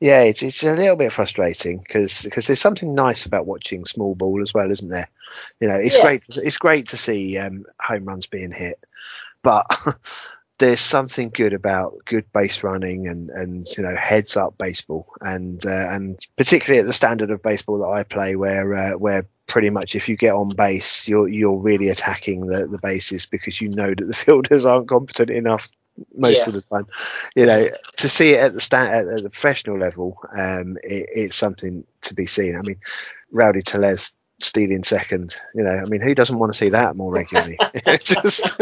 [0.00, 4.14] yeah, it's it's a little bit frustrating because because there's something nice about watching small
[4.14, 5.08] ball as well, isn't there?
[5.60, 6.02] You know, it's yeah.
[6.02, 8.82] great it's great to see um, home runs being hit,
[9.42, 9.66] but
[10.62, 15.12] there's something good about good base running and and you know heads up baseball.
[15.20, 19.26] And uh, and particularly at the standard of baseball that I play where uh, where
[19.48, 23.60] pretty much if you get on base you're you're really attacking the the bases because
[23.60, 25.68] you know that the fielders aren't competent enough
[26.16, 26.46] most yeah.
[26.46, 26.86] of the time.
[27.34, 31.36] You know to see it at the stand at the professional level um it, it's
[31.36, 32.56] something to be seen.
[32.56, 32.78] I mean
[33.32, 34.12] rowdy Tellez
[34.44, 35.36] stealing second.
[35.54, 37.58] You know, I mean, who doesn't want to see that more regularly?
[38.02, 38.60] Just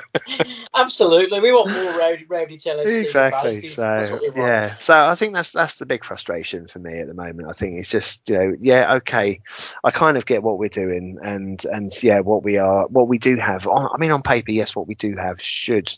[0.74, 2.88] absolutely, we want more rowdy, rowdy Tellez.
[2.88, 3.68] Exactly.
[3.68, 7.48] So yeah, so I think that's that's the big frustration for me at the moment.
[7.50, 9.40] I think it's just you know, yeah, okay,
[9.84, 13.18] I kind of get what we're doing, and and yeah, what we are, what we
[13.18, 13.66] do have.
[13.68, 15.96] I mean, on paper, yes, what we do have should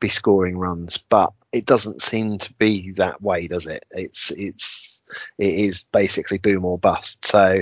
[0.00, 3.84] be scoring runs, but it doesn't seem to be that way, does it?
[3.90, 4.83] It's it's
[5.38, 7.24] it is basically boom or bust.
[7.24, 7.60] So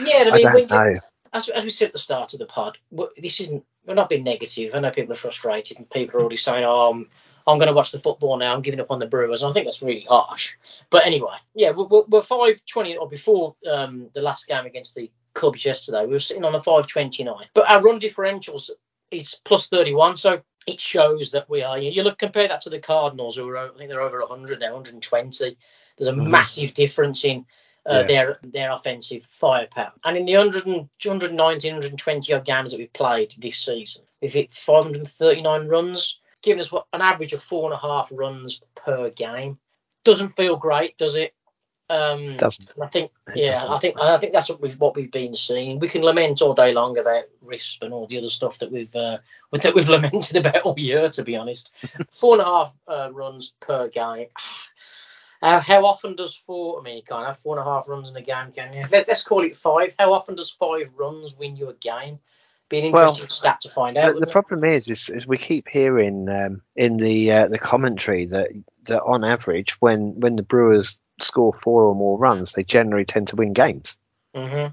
[0.00, 1.00] yeah, I mean, I
[1.34, 2.78] as, as we said at the start of the pod,
[3.20, 3.64] this isn't.
[3.86, 4.72] We're not being negative.
[4.74, 7.10] I know people are frustrated and people are already saying, "Oh, I'm,
[7.46, 8.54] I'm going to watch the football now.
[8.54, 10.54] I'm giving up on the Brewers." And I think that's really harsh.
[10.88, 15.10] But anyway, yeah, we're, we're five twenty or before um, the last game against the
[15.34, 16.06] Cubs yesterday.
[16.06, 18.70] We were sitting on a five twenty nine, but our run differentials
[19.10, 20.16] is plus thirty one.
[20.16, 21.78] So it shows that we are.
[21.78, 24.72] You look compare that to the Cardinals, who are I think they're over 100 now,
[24.72, 25.56] 120.
[25.96, 26.30] There's a mm-hmm.
[26.30, 27.46] massive difference in
[27.88, 28.02] uh, yeah.
[28.02, 29.92] their their offensive firepower.
[30.04, 34.32] And in the 100 and, 119, 120 odd games that we've played this season, we've
[34.32, 39.10] hit 539 runs, giving us what an average of four and a half runs per
[39.10, 39.58] game.
[40.04, 41.34] Doesn't feel great, does it?
[41.90, 42.70] Um, Doesn't.
[42.82, 45.78] I think, yeah, I think, I think that's what we've what we've been seeing.
[45.78, 48.94] We can lament all day long about RISP and all the other stuff that we've
[48.94, 49.18] uh,
[49.52, 51.08] that we've lamented about all year.
[51.08, 51.72] To be honest,
[52.12, 54.28] four and a half uh, runs per game.
[55.44, 56.80] Uh, how often does four?
[56.80, 58.82] I mean, you can't have four and a half runs in a game, can you?
[58.90, 59.94] Let, us call it five.
[59.98, 62.18] How often does five runs win you a game?
[62.70, 64.14] Be an interesting well, stat to find out.
[64.14, 68.24] The, the problem is, is, is, we keep hearing um, in the uh, the commentary
[68.24, 68.52] that
[68.84, 73.28] that on average, when when the Brewers score four or more runs, they generally tend
[73.28, 73.98] to win games.
[74.34, 74.72] Mm-hmm.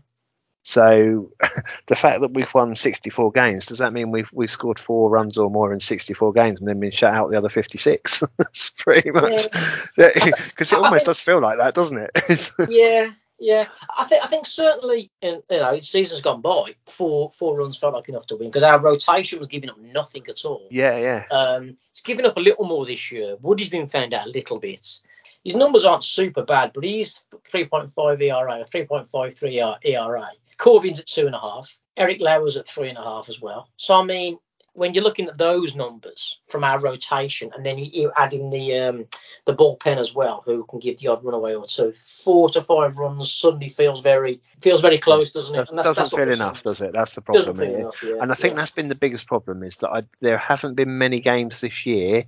[0.64, 1.32] So
[1.88, 5.38] the fact that we've won 64 games does that mean we've we've scored four runs
[5.38, 8.24] or more in 64 games and then been shut out the other 56?
[8.38, 10.34] That's pretty much because yeah.
[10.60, 12.52] it almost does feel like that, doesn't it?
[12.70, 13.68] yeah, yeah.
[13.98, 17.94] I think I think certainly in, you know seasons gone by, four four runs felt
[17.94, 20.68] like enough to win because our rotation was giving up nothing at all.
[20.70, 21.26] Yeah, yeah.
[21.36, 23.38] Um, it's given up a little more this year.
[23.42, 25.00] Woody's been found out a little bit.
[25.44, 27.20] His numbers aren't super bad, but he's
[27.52, 30.30] 3.5 ERA or 3.53 ERA.
[30.62, 31.76] Corbin's at two and a half.
[31.98, 33.68] Eric Lauer's at three and a half as well.
[33.78, 34.38] So I mean,
[34.74, 38.52] when you're looking at those numbers from our rotation, and then you, you add in
[38.52, 39.08] the um,
[39.46, 42.98] the bullpen as well, who can give the odd runaway or two, four to five
[42.98, 45.68] runs suddenly feels very feels very close, doesn't it?
[45.68, 46.94] And that's, doesn't that's feel enough, does it?
[46.94, 47.60] That's the problem.
[47.60, 48.58] Enough, yeah, and I think yeah.
[48.58, 52.26] that's been the biggest problem is that I, there haven't been many games this year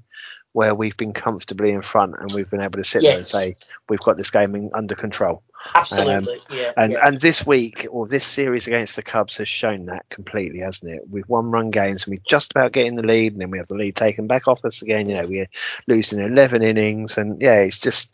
[0.54, 3.10] where we've been comfortably in front and we've been able to sit yes.
[3.10, 5.44] there and say we've got this game under control.
[5.76, 6.72] Absolutely, um, yeah.
[6.78, 7.08] And yeah.
[7.08, 11.02] and this week or this series against the Cubs has shown that completely, hasn't it?
[11.10, 13.68] We've won run games and we just about getting the lead, and then we have
[13.68, 15.10] the lead taken back off us again.
[15.10, 15.50] You know, we're
[15.88, 18.10] losing 11 innings, and yeah, it's just.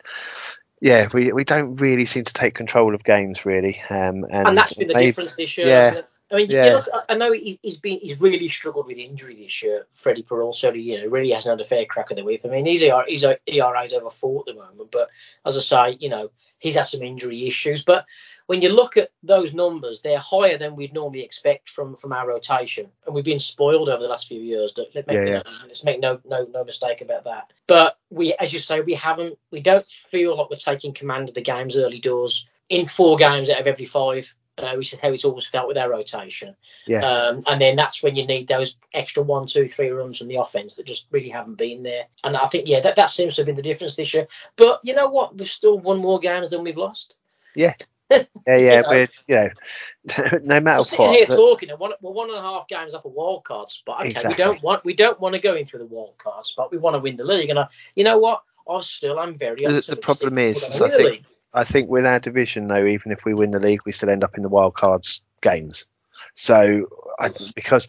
[0.82, 4.58] Yeah, we, we don't really seem to take control of games really, um, and, and
[4.58, 5.68] that's been the maybe, difference this year.
[5.68, 6.76] Yeah, I mean, yeah.
[6.76, 9.88] look, I know he's been he's really struggled with injury this year.
[9.96, 12.42] Freddie Peralta, you know, really hasn't had a fair crack of the whip.
[12.46, 15.10] I mean, he's ER, he's ERA's over four at the moment, but
[15.46, 17.84] as I say, you know, he's had some injury issues.
[17.84, 18.06] But
[18.46, 22.28] when you look at those numbers, they're higher than we'd normally expect from from our
[22.28, 24.74] rotation, and we've been spoiled over the last few years.
[24.78, 25.42] Let's make, yeah, yeah.
[25.46, 27.52] No, let's make no no no mistake about that.
[27.66, 31.36] But we, as you say, we haven't, we don't feel like we're taking command of
[31.36, 32.48] the games early doors.
[32.70, 35.78] In four games out of every five, uh, which is how it's always felt with
[35.78, 36.56] our rotation.
[36.86, 37.00] Yeah.
[37.00, 40.36] Um, and then that's when you need those extra one, two, three runs from the
[40.36, 42.06] offense that just really haven't been there.
[42.24, 44.28] And I think, yeah, that, that seems to have been the difference this year.
[44.56, 45.38] But you know what?
[45.38, 47.18] We've still won more games than we've lost.
[47.56, 47.74] Yeah.
[48.12, 51.16] yeah, yeah, you know, we're you know, no matter we're sitting what.
[51.16, 54.02] here talking, and one, we're one and a half games up a wild card spot.
[54.02, 54.30] Okay, exactly.
[54.30, 56.72] we don't want we don't want to go into the wild card spot.
[56.72, 58.42] We want to win the league, and I, you know what?
[58.68, 59.58] I still I'm very.
[59.58, 63.34] The, the problem is, I think, I think with our division though, even if we
[63.34, 65.86] win the league, we still end up in the wild cards games.
[66.34, 66.88] So
[67.20, 67.88] I, because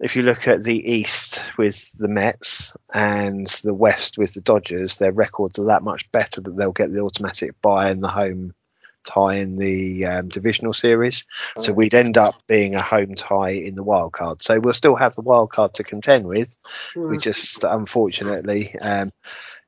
[0.00, 4.98] if you look at the East with the Mets and the West with the Dodgers,
[4.98, 8.54] their records are that much better that they'll get the automatic buy in the home
[9.04, 11.24] tie in the um, divisional series.
[11.60, 14.42] So we'd end up being a home tie in the wild card.
[14.42, 16.56] So we'll still have the wild card to contend with.
[16.94, 17.10] Mm.
[17.10, 19.12] We just unfortunately, um,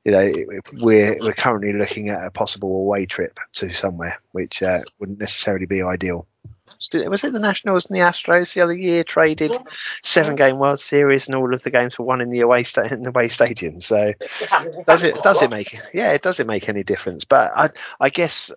[0.05, 0.31] you know,
[0.73, 5.65] we're we're currently looking at a possible away trip to somewhere, which uh, wouldn't necessarily
[5.65, 6.27] be ideal
[7.09, 9.55] was it the Nationals and the Astros the other year traded
[10.03, 12.91] seven game World Series and all of the games were won in the away sta-
[12.91, 13.79] in the away stadium.
[13.79, 14.13] So
[14.85, 17.25] does it does it make yeah it does it make any difference?
[17.25, 18.51] But I I guess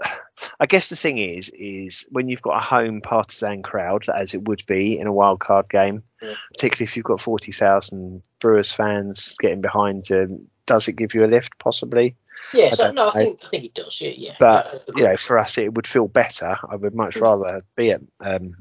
[0.60, 4.46] I guess the thing is is when you've got a home partisan crowd as it
[4.46, 6.34] would be in a wild card game, yeah.
[6.52, 11.24] particularly if you've got forty thousand Brewers fans getting behind you, does it give you
[11.24, 12.16] a lift possibly?
[12.52, 14.00] Yeah, so, no, I think I think it does.
[14.00, 14.34] Yeah, yeah.
[14.38, 16.56] But you know, for us, it would feel better.
[16.68, 17.22] I would much mm.
[17.22, 18.54] rather be at um,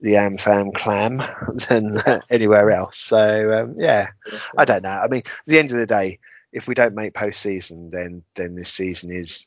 [0.00, 1.22] the AmFam Clam
[1.68, 3.00] than anywhere else.
[3.00, 4.08] So um, yeah,
[4.56, 4.90] I don't know.
[4.90, 6.18] I mean, at the end of the day,
[6.52, 9.46] if we don't make postseason, then then this season is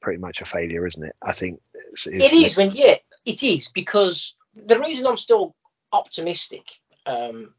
[0.00, 1.16] pretty much a failure, isn't it?
[1.22, 1.60] I think
[1.92, 2.56] it's, it's, it is.
[2.56, 5.54] When yeah, it is because the reason I'm still
[5.92, 6.64] optimistic,
[7.06, 7.54] um,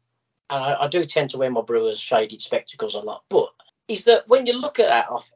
[0.48, 3.48] and I, I do tend to wear my Brewers shaded spectacles a lot, but
[3.88, 5.30] is that when you look at that off,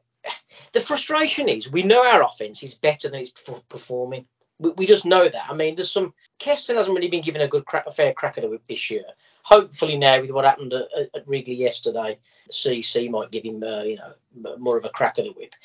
[0.73, 3.33] the frustration is we know our offense is better than it's
[3.69, 4.25] performing.
[4.59, 5.49] We, we just know that.
[5.49, 6.13] I mean, there's some.
[6.39, 8.89] Keston hasn't really been given a good, crack, a fair crack of the whip this
[8.91, 9.05] year.
[9.43, 12.19] Hopefully now, with what happened at, at Wrigley yesterday,
[12.51, 15.55] CC might give him, uh, you know, more of a crack of the whip.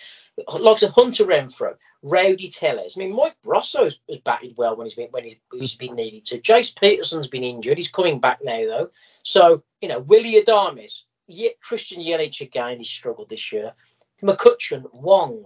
[0.49, 2.94] Lots of Hunter Renfroe, Rowdy Tellez.
[2.96, 5.96] I mean, Mike Brosseau has, has batted well when he's been when he's, he's been
[5.96, 6.40] needed to.
[6.40, 7.77] Jace Peterson's been injured.
[7.77, 8.90] He's coming back now though.
[9.22, 11.03] So you know, Willie Adames
[11.61, 13.73] Christian Yelich again, he struggled this year.
[14.23, 15.45] McCutchen, Wong,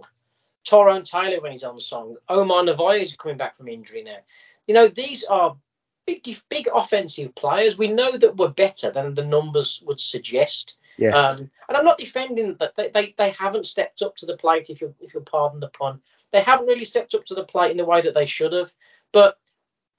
[0.63, 4.19] Tyrone Taylor when he's on the song, Omar Narvaez coming back from injury now.
[4.67, 5.57] You know, these are
[6.05, 7.77] big, big offensive players.
[7.77, 10.77] We know that we're better than the numbers would suggest.
[10.97, 11.11] Yeah.
[11.11, 14.69] Um, and I'm not defending that they, they, they haven't stepped up to the plate,
[14.69, 16.01] if you if you'll pardon the pun.
[16.31, 18.71] They haven't really stepped up to the plate in the way that they should have.
[19.11, 19.37] But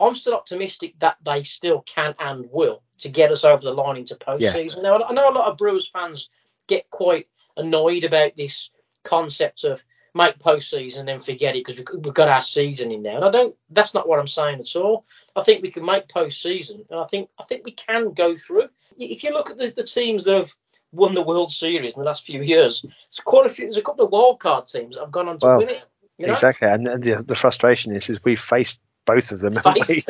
[0.00, 3.96] I'm still optimistic that they still can and will to get us over the line
[3.96, 4.76] into postseason.
[4.76, 4.82] Yeah.
[4.82, 6.28] Now, I know a lot of Brewers fans
[6.66, 8.70] get quite annoyed about this
[9.04, 9.82] concept of
[10.14, 13.16] make postseason and then forget it because we've got our season in there.
[13.16, 13.54] And I don't.
[13.70, 15.04] That's not what I'm saying at all.
[15.36, 18.68] I think we can make postseason, and I think I think we can go through.
[18.98, 20.52] If you look at the, the teams that have
[20.92, 23.64] won the World Series in the last few years, there's quite a few.
[23.64, 25.84] There's a couple of wild card teams that have gone on to well, win it.
[26.18, 26.34] You know?
[26.34, 30.04] Exactly, and the, the frustration is is we've faced both of them, haven't we?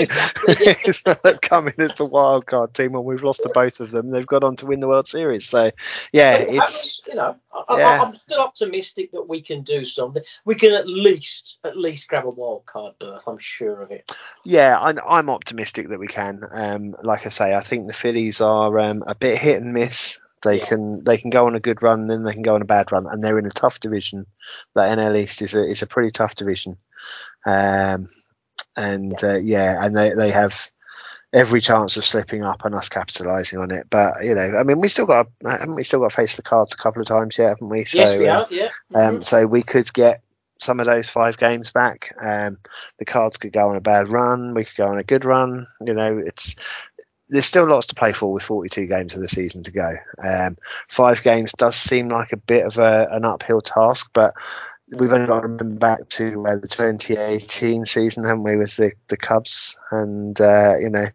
[1.24, 4.10] They've come in as the wild card team, and we've lost to both of them.
[4.10, 5.48] They've got on to win the World Series.
[5.48, 5.70] So,
[6.12, 7.36] yeah, it's you know,
[7.68, 8.02] I, yeah.
[8.02, 10.22] I'm still optimistic that we can do something.
[10.44, 13.26] We can at least at least grab a wild card berth.
[13.26, 14.12] I'm sure of it.
[14.44, 16.42] Yeah, I'm, I'm optimistic that we can.
[16.50, 20.18] Um, like I say, I think the Phillies are um, a bit hit and miss.
[20.42, 20.66] They yeah.
[20.66, 22.90] can they can go on a good run, then they can go on a bad
[22.90, 24.26] run, and they're in a tough division.
[24.74, 26.76] That NL East is a is a pretty tough division.
[27.46, 28.08] Um,
[28.76, 30.70] and yeah, uh, yeah and they, they have
[31.32, 33.86] every chance of slipping up and us capitalising on it.
[33.90, 36.42] But you know, I mean, we still got haven't we still got to face the
[36.42, 37.84] cards a couple of times yet, haven't we?
[37.84, 38.50] So, yes, we have.
[38.50, 38.64] Yeah.
[38.64, 39.16] Um, mm-hmm.
[39.16, 40.22] Um, so we could get
[40.60, 42.14] some of those five games back.
[42.20, 42.58] Um,
[42.98, 44.54] the cards could go on a bad run.
[44.54, 45.66] We could go on a good run.
[45.84, 46.54] You know, it's
[47.28, 49.96] there's still lots to play for with 42 games of the season to go.
[50.22, 50.58] Um,
[50.88, 54.34] five games does seem like a bit of a, an uphill task, but
[54.98, 58.92] we've only got to remember back to uh, the 2018 season, haven't we, with the,
[59.08, 59.76] the Cubs?
[59.90, 61.06] And uh, you know,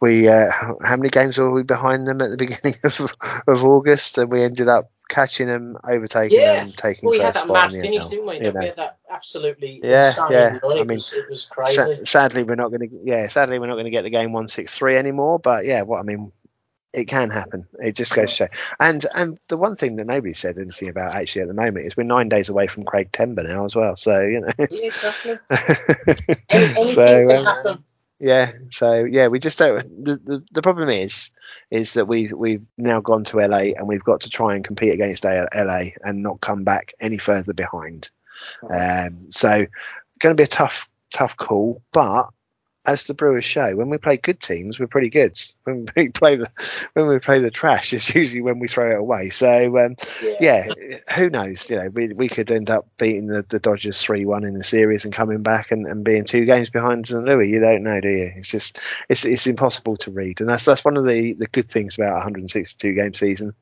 [0.00, 3.14] we uh, how many games were we behind them at the beginning of,
[3.46, 6.64] of August, and we ended up catching them, overtaking yeah.
[6.64, 8.34] them, taking well, we first had that mad finish, didn't we?
[8.36, 8.60] You know?
[8.60, 10.58] We had that absolutely yeah, yeah.
[10.62, 11.74] I mean, it was crazy.
[11.74, 14.32] Sa- sadly, we're not going to yeah, sadly we're not going to get the game
[14.32, 15.38] one six three anymore.
[15.38, 16.32] But yeah, what I mean,
[16.96, 17.66] it can happen.
[17.78, 18.48] It just goes to show.
[18.80, 21.96] And and the one thing that nobody said anything about actually at the moment is
[21.96, 23.96] we're nine days away from Craig Tember now as well.
[23.96, 24.66] So you know.
[24.70, 25.34] Yeah, exactly.
[26.48, 27.84] Anything so, um, happen.
[28.18, 30.04] Yeah, so yeah, we just don't.
[30.04, 31.30] The, the, the problem is,
[31.70, 34.94] is that we we've now gone to LA and we've got to try and compete
[34.94, 38.08] against LA and not come back any further behind.
[38.70, 39.66] Um, so,
[40.18, 42.30] going to be a tough tough call, but
[42.86, 45.42] as the Brewers show, when we play good teams, we're pretty good.
[45.64, 46.50] When we play the
[46.94, 49.30] when we play the trash, it's usually when we throw it away.
[49.30, 50.68] So um, yeah.
[50.78, 50.98] yeah.
[51.14, 51.68] who knows?
[51.68, 54.64] You know, we, we could end up beating the, the Dodgers three one in the
[54.64, 57.24] series and coming back and, and being two games behind St.
[57.24, 57.50] Louis.
[57.50, 58.32] You don't know, do you?
[58.36, 61.68] It's just it's it's impossible to read, and that's that's one of the the good
[61.68, 63.54] things about a 162 game season.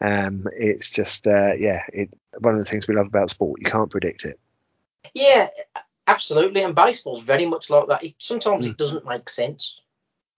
[0.00, 3.60] Um, it's just uh, yeah, it one of the things we love about sport.
[3.60, 4.38] You can't predict it.
[5.14, 5.48] Yeah,
[6.06, 8.04] Absolutely, and baseball's very much like that.
[8.04, 8.70] It, sometimes mm.
[8.70, 9.80] it doesn't make sense.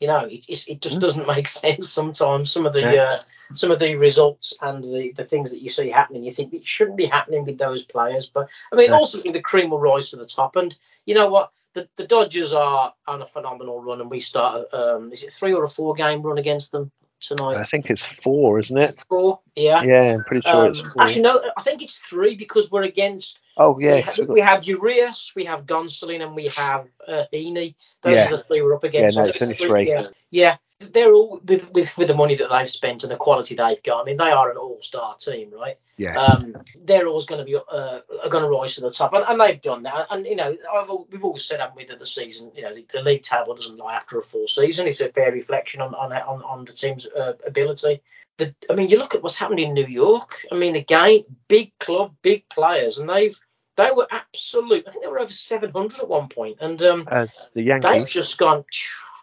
[0.00, 1.00] You know, it it just mm.
[1.00, 2.50] doesn't make sense sometimes.
[2.50, 3.02] Some of the yeah.
[3.02, 3.18] uh,
[3.52, 6.66] some of the results and the, the things that you see happening, you think it
[6.66, 8.26] shouldn't be happening with those players.
[8.26, 8.96] But I mean, yeah.
[8.96, 10.56] ultimately the cream will rise to the top.
[10.56, 11.52] And you know what?
[11.74, 14.72] The, the Dodgers are on a phenomenal run, and we start.
[14.72, 16.90] Um, is it three or a four game run against them?
[17.20, 17.56] Tonight.
[17.56, 19.02] I think it's four, isn't it?
[19.08, 19.82] Four, yeah.
[19.82, 21.02] Yeah, I'm pretty sure um, it's four.
[21.02, 23.40] Actually, no, I think it's three because we're against.
[23.56, 23.96] Oh yeah.
[23.96, 27.74] We, ha- we have Urias, we have Gonsolin, and we have uh, Heaney.
[28.02, 28.28] Those yeah.
[28.28, 29.16] are the three we're up against.
[29.16, 29.88] Yeah, no, it's only three.
[29.88, 30.06] Yeah.
[30.30, 33.82] yeah they're all with, with with the money that they've spent and the quality they've
[33.82, 34.02] got.
[34.02, 35.76] I mean, they are an all-star team, right?
[35.96, 36.16] Yeah.
[36.16, 39.24] Um, they're always going to be uh, are going to rise to the top, and,
[39.26, 40.06] and they've done that.
[40.10, 42.86] And you know, I've, we've always said, haven't we, that the season, you know, the,
[42.92, 44.86] the, league table doesn't lie after a full season.
[44.86, 48.00] It's a fair reflection on on on, on the team's uh, ability.
[48.36, 50.46] The, I mean, you look at what's happened in New York.
[50.52, 53.36] I mean, again, big club, big players, and they've
[53.78, 54.84] they were absolute.
[54.86, 57.90] I think they were over 700 at one point, and um, uh, the Yankees.
[57.90, 58.64] They've just gone.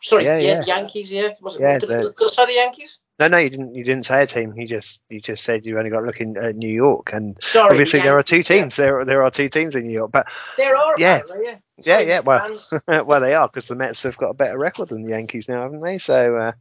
[0.05, 0.77] Sorry, yeah, yeah, yeah.
[0.77, 1.29] Yankees, yeah.
[1.41, 2.99] Was it, yeah, did, did, did I Yankees?
[3.17, 3.73] No, no, you didn't.
[3.73, 4.53] You didn't say a team.
[4.55, 7.99] You just you just said you only got looking at New York, and Sorry, obviously
[8.01, 8.77] the there are two teams.
[8.77, 8.85] Yeah.
[8.85, 10.27] There there are two teams in New York, but
[10.57, 10.93] there are.
[10.99, 12.19] Yeah, yeah, yeah, yeah.
[12.19, 12.59] Well,
[13.05, 15.63] well, they are because the Mets have got a better record than the Yankees now,
[15.63, 15.97] haven't they?
[15.97, 16.35] So.
[16.35, 16.51] Uh,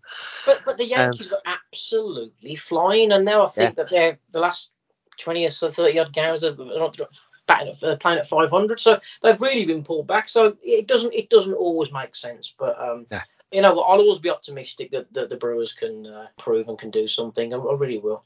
[0.47, 4.19] but but the um, Yankees um, were absolutely flying, and now I think that they're
[4.33, 4.71] the last
[5.19, 6.97] twenty or so thirty odd games are not
[7.47, 8.81] batting at, uh, playing at 500.
[8.81, 10.31] So they've really been pulled back.
[10.31, 13.23] So it doesn't it doesn't always make sense, but um, yeah
[13.55, 16.91] you know, I'll always be optimistic that, that the Brewers can uh, prove and can
[16.91, 17.55] do something.
[17.55, 18.25] I, I, really will.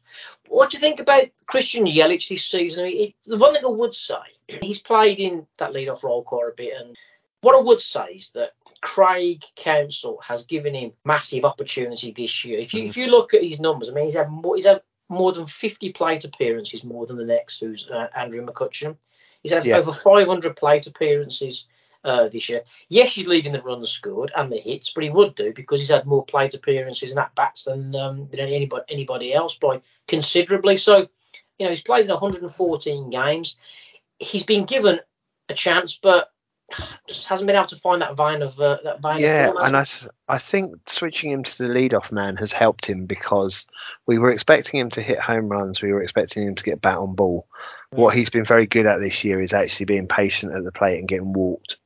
[0.49, 2.87] What do you think about Christian Yelich this season?
[2.87, 4.17] i It, the one thing I would say,
[4.63, 6.97] he's played in that leadoff role quite a bit, and
[7.43, 12.59] what I would say is that Craig Counsell has given him massive opportunity this year.
[12.59, 14.81] If you if you look at his numbers, I mean, he's had more, he's had
[15.09, 18.97] more than 50 plate appearances more than the next, who's uh, Andrew McCutchen.
[19.43, 19.77] He's had yeah.
[19.77, 21.67] over 500 plate appearances
[22.05, 22.63] uh, this year.
[22.89, 25.91] Yes, he's leading the runs scored and the hits, but he would do because he's
[25.91, 30.77] had more plate appearances and at bats than um, than anybody anybody else by considerably.
[30.77, 31.09] So,
[31.59, 33.57] you know, he's played in 114 games.
[34.19, 35.01] He's been given
[35.49, 36.31] a chance, but
[37.07, 39.21] just hasn't been able to find that vine of uh, that vine.
[39.21, 43.07] Yeah, and I th- I think switching him to the leadoff man has helped him
[43.07, 43.67] because
[44.07, 46.99] we were expecting him to hit home runs, we were expecting him to get bat
[46.99, 47.49] on ball.
[47.95, 47.99] Mm.
[47.99, 50.99] What he's been very good at this year is actually being patient at the plate
[50.99, 51.79] and getting walked.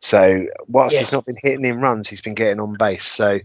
[0.00, 1.00] So whilst yeah.
[1.00, 3.04] he's not been hitting in runs, he's been getting on base.
[3.04, 3.40] So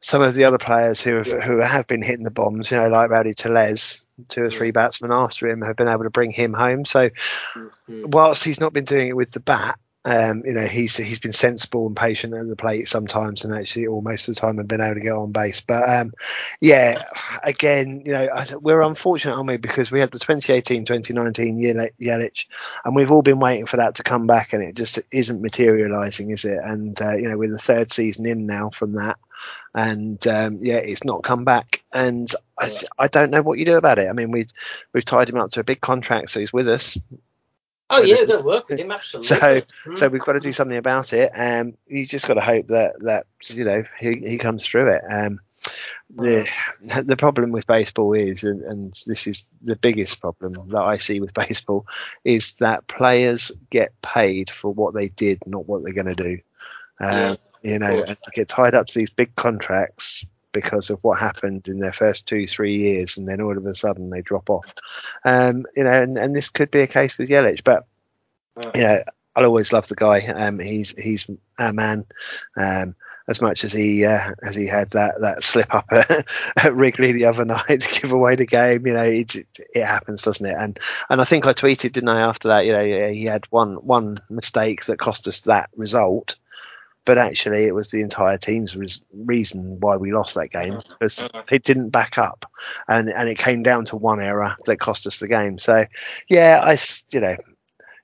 [0.00, 2.88] some of the other players who have, who have been hitting the bombs, you know,
[2.88, 6.52] like Rowdy Tellez, two or three batsmen after him have been able to bring him
[6.52, 6.84] home.
[6.84, 8.04] So mm-hmm.
[8.06, 11.32] whilst he's not been doing it with the bat, um, you know, he's he's been
[11.32, 14.68] sensible and patient at the plate sometimes, and actually, all most of the time, have
[14.68, 15.60] been able to get on base.
[15.60, 16.12] But um,
[16.60, 17.02] yeah,
[17.42, 18.28] again, you know,
[18.60, 19.56] we're unfortunate, aren't we?
[19.56, 22.46] Because we had the 2018-2019 Yelich,
[22.84, 26.30] and we've all been waiting for that to come back, and it just isn't materialising,
[26.30, 26.60] is it?
[26.62, 29.18] And uh, you know, we're the third season in now from that,
[29.74, 31.82] and um, yeah, it's not come back.
[31.92, 34.08] And I, I don't know what you do about it.
[34.08, 34.50] I mean, we've
[34.92, 36.96] we've tied him up to a big contract, so he's with us.
[37.88, 39.28] Oh yeah, we're going to work with him absolutely.
[39.28, 39.96] So, mm-hmm.
[39.96, 41.30] so we've got to do something about it.
[41.34, 45.02] Um, you just got to hope that that you know he, he comes through it.
[45.10, 45.40] Um,
[46.10, 46.48] the
[47.04, 51.20] the problem with baseball is, and, and this is the biggest problem that I see
[51.20, 51.86] with baseball,
[52.24, 56.38] is that players get paid for what they did, not what they're going to do.
[56.98, 60.26] Um, yeah, you know, and get tied up to these big contracts
[60.56, 63.74] because of what happened in their first two, three years, and then all of a
[63.74, 64.72] sudden they drop off.
[65.22, 67.86] Um, you know, and, and this could be a case with Yelich, but
[68.74, 69.02] you know,
[69.36, 70.26] I'll always love the guy.
[70.26, 71.28] Um, he's he's
[71.58, 72.06] our man.
[72.56, 72.96] Um,
[73.28, 76.26] as much as he uh, as he had that that slip up at,
[76.64, 79.84] at, Wrigley the other night to give away the game, you know, it, it, it
[79.84, 80.56] happens, doesn't it?
[80.58, 80.78] And
[81.10, 84.18] and I think I tweeted, didn't I, after that, you know, he had one one
[84.30, 86.36] mistake that cost us that result
[87.06, 88.76] but actually it was the entire team's
[89.14, 91.42] reason why we lost that game because uh-huh.
[91.50, 92.44] it didn't back up
[92.88, 95.86] and and it came down to one error that cost us the game so
[96.28, 96.76] yeah i
[97.10, 97.36] you know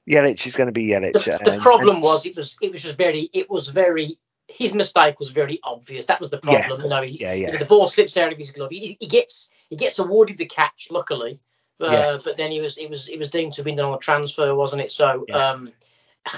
[0.08, 1.12] Yelich is going to be Yelich.
[1.12, 4.74] The, the problem and, was it was it was just very it was very his
[4.74, 6.06] mistake was very obvious.
[6.06, 6.78] That was the problem.
[6.78, 7.56] Yeah, you know, he, yeah, yeah.
[7.56, 8.70] the ball slips out of his glove.
[8.70, 11.40] He, he gets he gets awarded the catch, luckily,
[11.80, 12.18] uh, yeah.
[12.22, 14.54] but then he was it was it was deemed to be done on a transfer,
[14.54, 14.90] wasn't it?
[14.90, 15.50] So yeah.
[15.50, 15.68] um,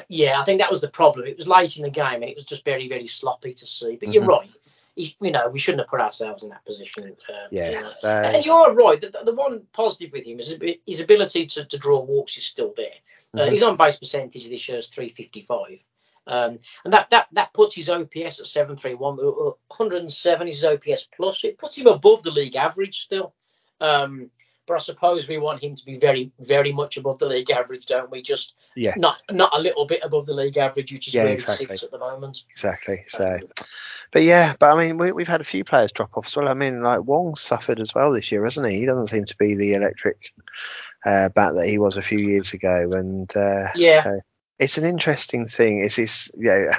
[0.09, 1.27] yeah, I think that was the problem.
[1.27, 3.97] It was late in the game and it was just very, very sloppy to see.
[3.97, 4.13] But mm-hmm.
[4.13, 4.51] you're right.
[4.97, 7.17] He, you know, we shouldn't have put ourselves in that position.
[7.29, 7.71] Um, yeah.
[7.71, 7.91] You know.
[7.91, 8.09] so...
[8.09, 9.01] And you are right.
[9.01, 10.55] The, the, one positive with him is
[10.87, 12.87] his ability to, to draw walks is still there.
[13.35, 13.39] Uh, mm-hmm.
[13.41, 15.81] Uh, his on base percentage this year is 355.
[16.27, 19.17] Um, and that, that that puts his OPS at 731.
[19.17, 21.45] 107 is his OPS plus.
[21.45, 23.35] It puts him above the league average still.
[23.81, 24.31] Um,
[24.67, 27.87] but I suppose we want him to be very, very much above the league average,
[27.87, 28.23] don't we?
[28.23, 28.95] Just yeah.
[28.97, 31.67] not not a little bit above the league average, which is yeah, where exactly.
[31.67, 32.45] he sits at the moment.
[32.51, 33.05] Exactly.
[33.09, 33.41] So, um,
[34.13, 36.49] but yeah, but I mean, we, have had a few players drop off as well.
[36.49, 38.81] I mean, like Wong suffered as well this year, hasn't he?
[38.81, 40.17] He doesn't seem to be the electric
[41.05, 44.05] uh, bat that he was a few years ago, and uh, yeah.
[44.07, 44.21] Uh,
[44.59, 45.85] it's an interesting thing.
[45.85, 46.71] It's this, you know,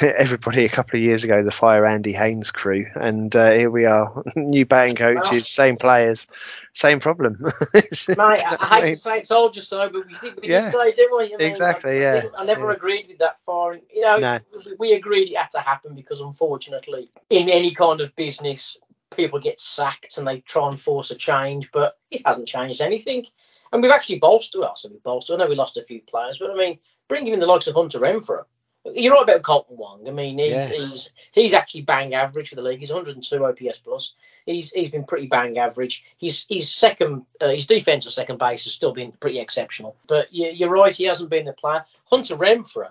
[0.00, 3.84] everybody a couple of years ago, the Fire Andy Haines crew, and uh, here we
[3.84, 6.26] are, new batting coaches, same players,
[6.72, 7.38] same problem.
[7.74, 7.86] Mate,
[8.18, 10.92] I, I hate to say told you so, but we did, we yeah, did say,
[10.92, 11.24] didn't we?
[11.34, 12.22] I mean, exactly, I, yeah.
[12.36, 12.76] I, never yeah.
[12.76, 13.74] agreed with that far.
[13.74, 14.40] You know, no.
[14.78, 18.76] we agreed it had to happen because unfortunately, in any kind of business,
[19.14, 23.26] people get sacked and they try and force a change, but it hasn't changed anything.
[23.72, 24.86] And we've actually bolstered us.
[24.88, 25.40] We bolstered.
[25.40, 26.78] I know we lost a few players, but I mean,
[27.08, 28.44] bring him in the likes of Hunter Renfroe.
[28.92, 30.06] You're right about Kolten Wong.
[30.06, 30.68] I mean, he's, yeah.
[30.68, 32.80] he's he's actually bang average for the league.
[32.80, 34.14] He's 102 OPS plus.
[34.44, 36.04] He's he's been pretty bang average.
[36.18, 39.96] His his second uh, his defense at second base has still been pretty exceptional.
[40.06, 41.84] But you, are right, he hasn't been the player.
[42.10, 42.90] Hunter Renfroe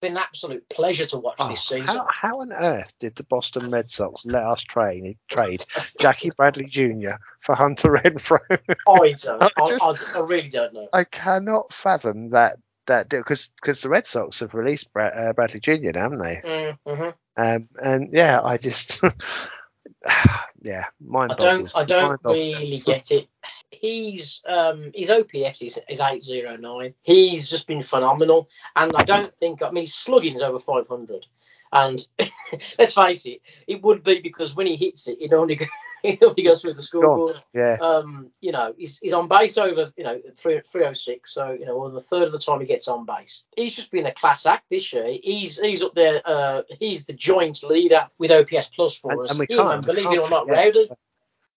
[0.00, 1.86] been an absolute pleasure to watch oh, this season.
[1.86, 5.64] How, how, on earth did the Boston Red Sox let us train, trade
[6.00, 7.16] Jackie Bradley Jr.
[7.40, 8.38] for Hunter Renfroe?
[8.50, 9.42] I don't.
[9.56, 10.88] I, just, I, I, really don't know.
[10.92, 12.58] I cannot fathom that
[12.90, 15.90] that because because the Red Sox have released Brad, uh, Bradley Jr.
[15.92, 16.76] Now, haven't they?
[16.86, 17.10] Mm-hmm.
[17.36, 19.02] Um, and yeah, I just
[20.62, 21.32] yeah, mind.
[21.32, 23.28] I don't I don't really get it.
[23.70, 26.94] He's um his OPS is, is eight zero nine.
[27.02, 30.88] He's just been phenomenal, and I don't think I mean his slugging is over five
[30.88, 31.26] hundred.
[31.72, 32.06] And
[32.78, 35.58] let's face it, it would be because when he hits it, it only
[36.02, 37.42] he only goes through the scoreboard.
[37.54, 37.76] Yeah.
[37.80, 41.32] Um, you know, he's, he's on base over, you know, 3, 306.
[41.32, 43.44] So, you know, well, the third of the time he gets on base.
[43.56, 45.18] He's just been a class act this year.
[45.22, 46.22] He's he's up there.
[46.24, 49.30] Uh, he's the joint leader with OPS plus for and, us.
[49.30, 50.90] And we can't, believe it or not, Rowdy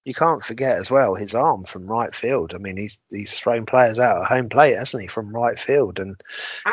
[0.05, 2.53] you can't forget as well his arm from right field.
[2.53, 5.99] I mean, he's he's thrown players out at home plate, hasn't he, from right field?
[5.99, 6.19] And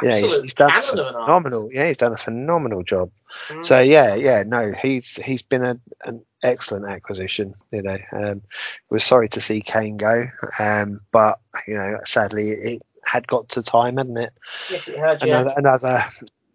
[0.02, 1.70] yeah, he's, he's done phenomenal.
[1.72, 3.10] Yeah, he's done a phenomenal job.
[3.48, 3.64] Mm.
[3.64, 7.54] So yeah, yeah, no, he's he's been a, an excellent acquisition.
[7.70, 8.42] You know, um,
[8.90, 10.24] we're sorry to see Cain go,
[10.58, 14.32] um, but you know, sadly it had got to time, hadn't it?
[14.70, 15.22] Yes, it had.
[15.22, 15.54] Another, yeah.
[15.56, 16.04] another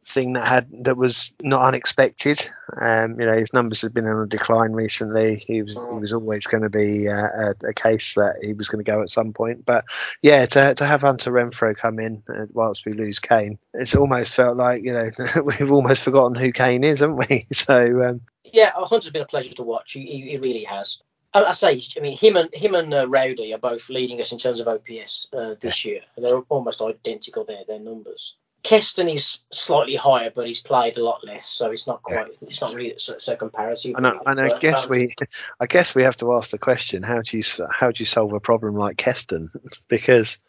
[0.05, 2.47] thing that had that was not unexpected.
[2.79, 5.43] Um, you know, his numbers have been on a decline recently.
[5.47, 8.67] He was he was always going to be uh, a, a, case that he was
[8.67, 9.65] going to go at some point.
[9.65, 9.85] But
[10.21, 14.33] yeah, to to have Hunter Renfroe come in uh, whilst we lose Cain, it's almost
[14.33, 15.09] felt like you know
[15.43, 17.47] we've almost forgotten who Cain is, haven't we?
[17.55, 19.93] So um, yeah, Hunter's been a pleasure to watch.
[19.93, 20.99] He, he, he really has.
[21.33, 24.37] I, say, I mean, him and him and uh, Rowdy are both leading us in
[24.37, 25.99] terms of OPS uh, this year.
[26.17, 28.35] They're almost identical there, their numbers.
[28.65, 32.29] Keston is slightly higher, but he's played a lot less, so it's not quite.
[32.41, 32.47] Yeah.
[32.49, 33.93] It's not really so, so comparative.
[33.95, 35.13] And, I, and I guess um, we,
[35.59, 38.33] I guess we have to ask the question: How do you how do you solve
[38.33, 39.51] a problem like Keston?
[39.87, 40.39] because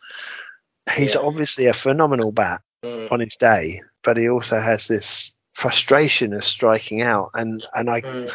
[0.94, 1.20] he's yeah.
[1.20, 3.12] obviously a phenomenal bat mm.
[3.12, 7.32] on his day, but he also has this frustration of striking out.
[7.34, 8.32] And and I, mm.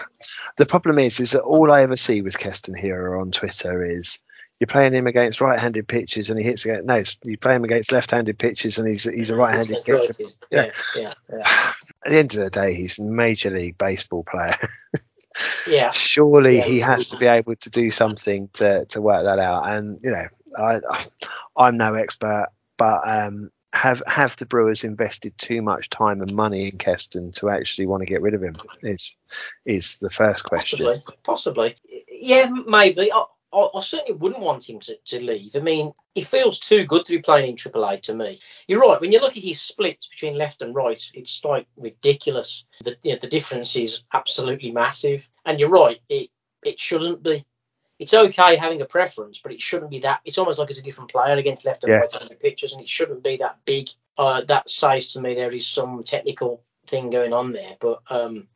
[0.57, 3.83] the problem is, is that all I ever see with Keston here or on Twitter
[3.83, 4.19] is
[4.61, 7.91] you're playing him against right-handed pitches and he hits against no you play him against
[7.91, 10.13] left-handed pitches and he's he's a right-handed pitcher.
[10.51, 10.71] Yeah.
[10.95, 11.73] Yeah, yeah,
[12.05, 14.55] At the end of the day, he's a major league baseball player.
[15.67, 15.89] yeah.
[15.93, 16.63] Surely yeah.
[16.63, 19.67] he has to be able to do something to to work that out.
[19.67, 20.79] And you know, I
[21.57, 26.69] I'm no expert, but um, have have the Brewers invested too much time and money
[26.69, 28.57] in Keston to actually want to get rid of him?
[28.83, 29.17] Is
[29.65, 30.85] is the first question?
[30.85, 31.75] Possibly, possibly.
[32.07, 33.11] Yeah, maybe.
[33.11, 33.23] I,
[33.53, 35.55] I, I, certainly wouldn't want him to, to leave.
[35.55, 38.39] I mean, he feels too good to be playing in AAA to me.
[38.67, 38.99] You're right.
[38.99, 42.65] When you look at his splits between left and right, it's like ridiculous.
[42.83, 45.27] The you know, the difference is absolutely massive.
[45.45, 45.99] And you're right.
[46.09, 46.29] It
[46.63, 47.45] it shouldn't be.
[47.99, 50.21] It's okay having a preference, but it shouldn't be that.
[50.25, 51.99] It's almost like it's a different player against left and yeah.
[51.99, 53.89] right pitchers, and it shouldn't be that big.
[54.17, 57.75] Uh, that says to me there is some technical thing going on there.
[57.79, 58.47] But um,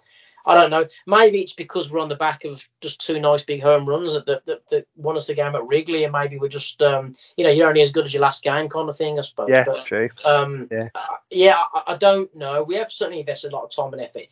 [0.46, 0.86] I don't know.
[1.08, 4.26] Maybe it's because we're on the back of just two nice big home runs that
[4.26, 7.44] that, that, that won us the game at Wrigley, and maybe we're just um, you
[7.44, 9.50] know you're only as good as your last game kind of thing, I suppose.
[9.50, 10.10] Yeah, but, true.
[10.24, 11.58] Um, yeah, uh, yeah.
[11.74, 12.64] I, I, don't know.
[12.64, 14.28] We have certainly invested a lot of time and effort.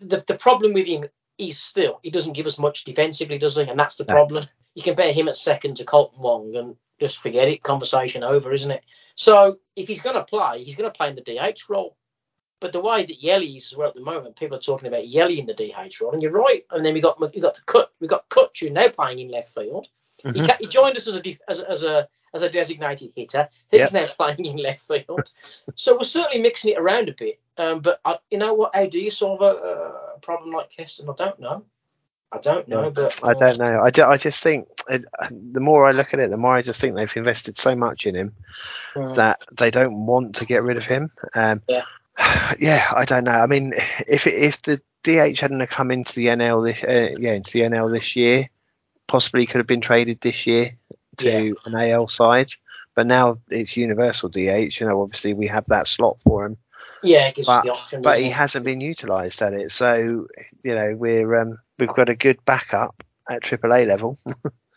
[0.00, 1.04] The the problem with him
[1.36, 3.62] is still he doesn't give us much defensively, does he?
[3.62, 4.14] And that's the no.
[4.14, 4.46] problem.
[4.74, 7.62] You compare him at second to Kolten Wong, and just forget it.
[7.62, 8.84] Conversation over, isn't it?
[9.14, 11.96] So if he's going to play, he's going to play in the DH role.
[12.60, 15.06] But the way that Yelly is as well at the moment, people are talking about
[15.06, 16.64] Yelly in the DH role, and you're right.
[16.70, 19.54] And then we got we got the cut, we got Kutch now playing in left
[19.54, 19.88] field.
[20.24, 20.44] Mm-hmm.
[20.44, 23.48] He, he, joined us as a as, as a as a designated hitter.
[23.70, 23.92] He's yep.
[23.92, 25.30] now playing in left field.
[25.74, 27.40] so we're certainly mixing it around a bit.
[27.56, 28.74] Um, but I, you know what?
[28.74, 31.08] How do you solve a, a problem like Keston?
[31.08, 31.64] I don't know.
[32.30, 33.80] I don't know, but uh, I don't know.
[33.82, 36.60] I, ju- I just think it, the more I look at it, the more I
[36.60, 38.34] just think they've invested so much in him
[38.92, 39.14] mm.
[39.14, 41.10] that they don't want to get rid of him.
[41.34, 41.84] Um, yeah.
[42.58, 43.32] Yeah, I don't know.
[43.32, 43.74] I mean,
[44.06, 47.92] if if the DH hadn't come into the NL this uh, yeah into the NL
[47.92, 48.48] this year,
[49.06, 50.76] possibly could have been traded this year
[51.18, 51.52] to yeah.
[51.64, 52.52] an AL side.
[52.94, 54.80] But now it's universal DH.
[54.80, 56.56] You know, obviously we have that slot for him.
[57.02, 58.32] Yeah, but, option, but he it?
[58.32, 59.70] hasn't been utilised at it.
[59.70, 60.26] So
[60.64, 64.18] you know we're um, we've got a good backup at AAA level.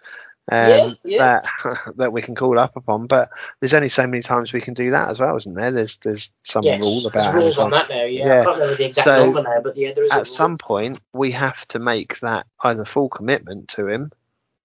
[0.49, 1.17] um, yeah, yeah.
[1.63, 3.07] that that we can call up upon.
[3.07, 3.29] But
[3.59, 5.71] there's only so many times we can do that as well, isn't there?
[5.71, 8.03] There's there's some yes, rule about rules on that now.
[8.03, 8.41] Yeah, yeah.
[8.41, 10.11] I can't remember the exact so number now, but yeah, there is.
[10.11, 14.11] At some point, we have to make that either full commitment to him,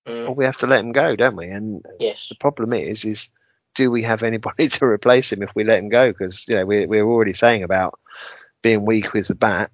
[0.07, 0.29] mm.
[0.29, 1.47] or we have to let him go, don't we?
[1.47, 2.29] And yes.
[2.29, 3.29] the problem is, is
[3.75, 6.09] do we have anybody to replace him if we let him go?
[6.09, 7.99] Because you know we we're already saying about
[8.63, 9.71] being weak with the bat.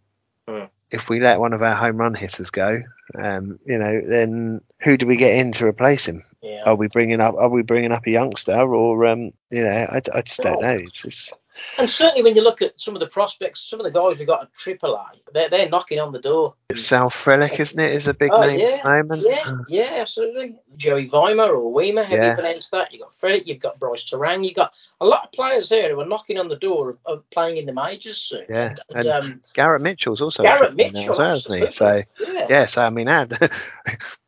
[0.48, 2.82] Mm if we let one of our home run hitters go,
[3.18, 6.22] um, you know, then who do we get in to replace him?
[6.42, 6.64] Yeah.
[6.66, 7.34] Are we bringing up?
[7.36, 10.78] Are we bringing up a youngster, or um, you know, I, I just don't know.
[10.78, 11.32] It's just,
[11.78, 14.24] and certainly when you look at some of the prospects, some of the guys we
[14.24, 16.54] got at Triple A, they're, they're knocking on the door.
[16.80, 19.18] Sal Frelick, isn't it, is a big oh, name yeah, at.
[19.18, 20.56] Yeah, yeah, absolutely.
[20.76, 22.30] Joey Wiemer or Wiemer, have yeah.
[22.30, 22.92] you pronounced that?
[22.92, 26.00] You've got Frelick, you've got Brice Turang, you've got a lot of players here who
[26.00, 28.46] are knocking on the door of, of playing in the majors soon.
[28.48, 31.70] Yeah, and, and um, Garrett Mitchell's also Garrett Mitchell, now, isn't he?
[31.72, 32.46] So, yeah.
[32.48, 33.30] yeah, so I mean, must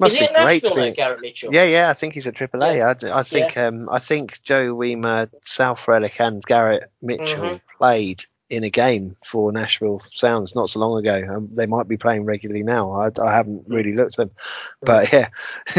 [0.03, 0.63] is be great.
[0.63, 1.55] National, Garrett Mitchell?
[1.55, 2.77] Yeah, yeah, I think he's a Triple A.
[2.77, 2.95] Yeah.
[3.03, 3.67] I, I think, yeah.
[3.67, 7.57] um, I think Joe Wiemer, Sal Frelick, and Garrett Mitchell mm-hmm.
[7.79, 11.27] played in a game for Nashville Sounds not so long ago.
[11.29, 12.93] Um, they might be playing regularly now.
[12.93, 14.37] I, I haven't really looked at them,
[14.83, 15.29] but yeah,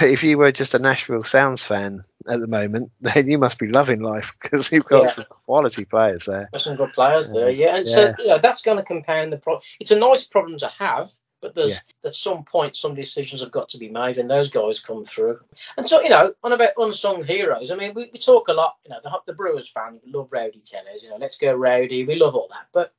[0.00, 3.68] if you were just a Nashville Sounds fan at the moment, then you must be
[3.68, 5.10] loving life because you've got yeah.
[5.10, 6.48] some quality players there.
[6.50, 7.76] There's some good players there, yeah.
[7.76, 7.94] And yeah.
[7.94, 9.62] so you know, that's going to compound the problem.
[9.80, 11.10] It's a nice problem to have
[11.40, 12.08] but there's yeah.
[12.08, 15.40] at some point some decisions have got to be made, and those guys come through.
[15.76, 18.76] And so you know, on about unsung heroes, I mean, we, we talk a lot.
[18.84, 21.04] You know, the, the Brewers fans love Rowdy Tellez.
[21.04, 22.04] You know, let's go Rowdy.
[22.04, 22.66] We love all that.
[22.72, 22.92] But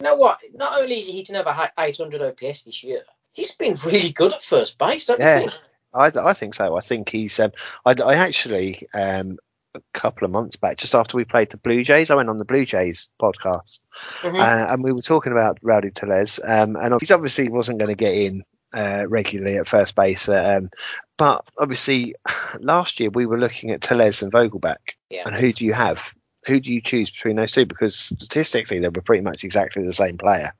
[0.00, 0.38] you know what?
[0.54, 4.42] Not only is he hitting over 800 OPS this year, he's been really good at
[4.42, 5.40] first base, don't yeah.
[5.40, 5.62] you think?
[5.94, 6.76] I, I think so.
[6.76, 7.38] I think he's.
[7.38, 7.52] Um,
[7.84, 9.38] I, I actually um,
[9.74, 12.10] a couple of months back, just after we played the Blue Jays.
[12.10, 13.80] I went on the Blue Jays podcast,
[14.20, 14.36] mm-hmm.
[14.36, 17.96] uh, and we were talking about Rowdy Tellez, um, and he obviously wasn't going to
[17.96, 18.44] get in
[18.74, 20.70] uh, regularly at first base, uh, um,
[21.16, 22.14] but obviously
[22.60, 25.22] last year we were looking at Tellez and Vogelbach, yeah.
[25.26, 26.12] and who do you have?
[26.46, 27.66] Who do you choose between those two?
[27.66, 30.50] Because statistically they were pretty much exactly the same player,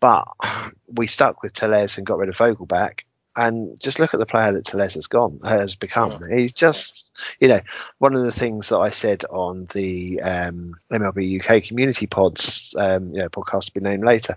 [0.00, 0.26] but
[0.88, 3.02] we stuck with Tellez and got rid of Vogelbach,
[3.36, 6.12] and just look at the player that Tellez has gone has become.
[6.12, 6.38] Yeah.
[6.38, 7.60] He's just, you know,
[7.98, 13.12] one of the things that I said on the um, MLB UK community pods, um,
[13.12, 14.36] you know, podcast to be named later.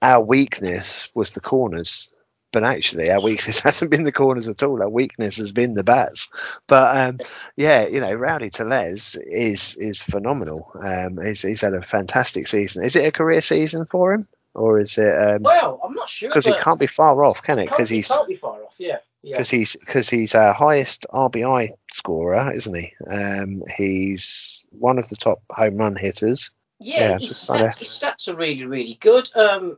[0.00, 2.08] Our weakness was the corners,
[2.52, 4.80] but actually our weakness hasn't been the corners at all.
[4.80, 6.28] Our weakness has been the bats.
[6.68, 7.18] But um,
[7.56, 10.70] yeah, you know, Rowdy Tellez is is phenomenal.
[10.80, 12.84] Um, he's, he's had a fantastic season.
[12.84, 14.28] Is it a career season for him?
[14.54, 15.14] Or is it?
[15.14, 17.68] Um, well, I'm not sure because it can't be far off, can it?
[17.68, 18.74] Because he's can't be far off.
[18.78, 18.98] Yeah.
[19.22, 19.58] Because yeah.
[19.58, 22.92] he's because he's our highest RBI scorer, isn't he?
[23.10, 26.50] Um, he's one of the top home run hitters.
[26.78, 29.30] Yeah, yeah his, stats, his, stats, are really, really good.
[29.36, 29.76] Um,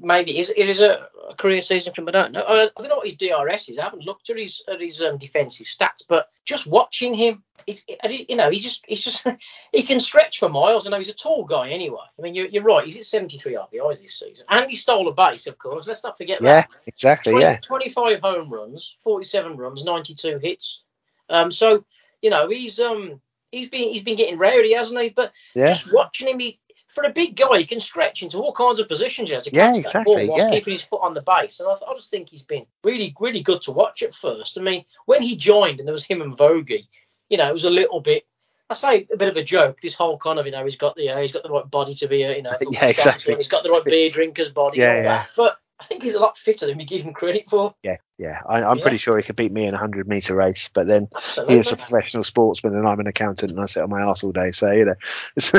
[0.00, 2.08] maybe it is, it is a, a career season for him.
[2.08, 2.42] I don't know.
[2.42, 3.78] I, I, don't know what his DRS is.
[3.78, 7.82] I haven't looked at his at his um, defensive stats, but just watching him, it's,
[8.28, 9.26] you know, he just he's just
[9.72, 10.86] he can stretch for miles.
[10.86, 12.04] I know he's a tall guy anyway.
[12.18, 12.84] I mean, you're, you're right.
[12.84, 15.86] He's at 73 RBIs this season, and he stole a base, of course.
[15.86, 16.68] Let's not forget yeah, that.
[16.70, 17.32] Yeah, exactly.
[17.32, 20.82] 20, yeah, 25 home runs, 47 runs, 92 hits.
[21.28, 21.84] Um, so
[22.22, 25.08] you know he's um he's been he's been getting rowdy, hasn't he?
[25.10, 25.68] But yeah.
[25.68, 26.58] just watching him, he,
[26.88, 29.50] for a big guy, he can stretch into all kinds of positions you know, to
[29.50, 30.58] catch yeah, exactly, that ball whilst yeah.
[30.58, 31.60] keeping his foot on the base.
[31.60, 34.58] And I, I, just think he's been really, really good to watch at first.
[34.58, 36.86] I mean, when he joined and there was him and Vogie,
[37.28, 38.26] you know, it was a little bit.
[38.70, 39.80] I say a bit of a joke.
[39.80, 41.94] This whole kind of, you know, he's got the uh, he's got the right body
[41.94, 43.34] to be a, you know, yeah, exactly.
[43.36, 44.78] He's got the right beer drinker's body.
[44.78, 45.24] Yeah, yeah.
[45.36, 47.74] But I think he's a lot fitter than we give him credit for.
[47.82, 48.40] Yeah, yeah.
[48.48, 48.82] I, am yeah.
[48.82, 51.56] pretty sure he could beat me in a 100 metre race, but then Absolutely.
[51.56, 54.32] he's a professional sportsman and I'm an accountant and I sit on my ass all
[54.32, 54.52] day.
[54.52, 54.94] So, you know.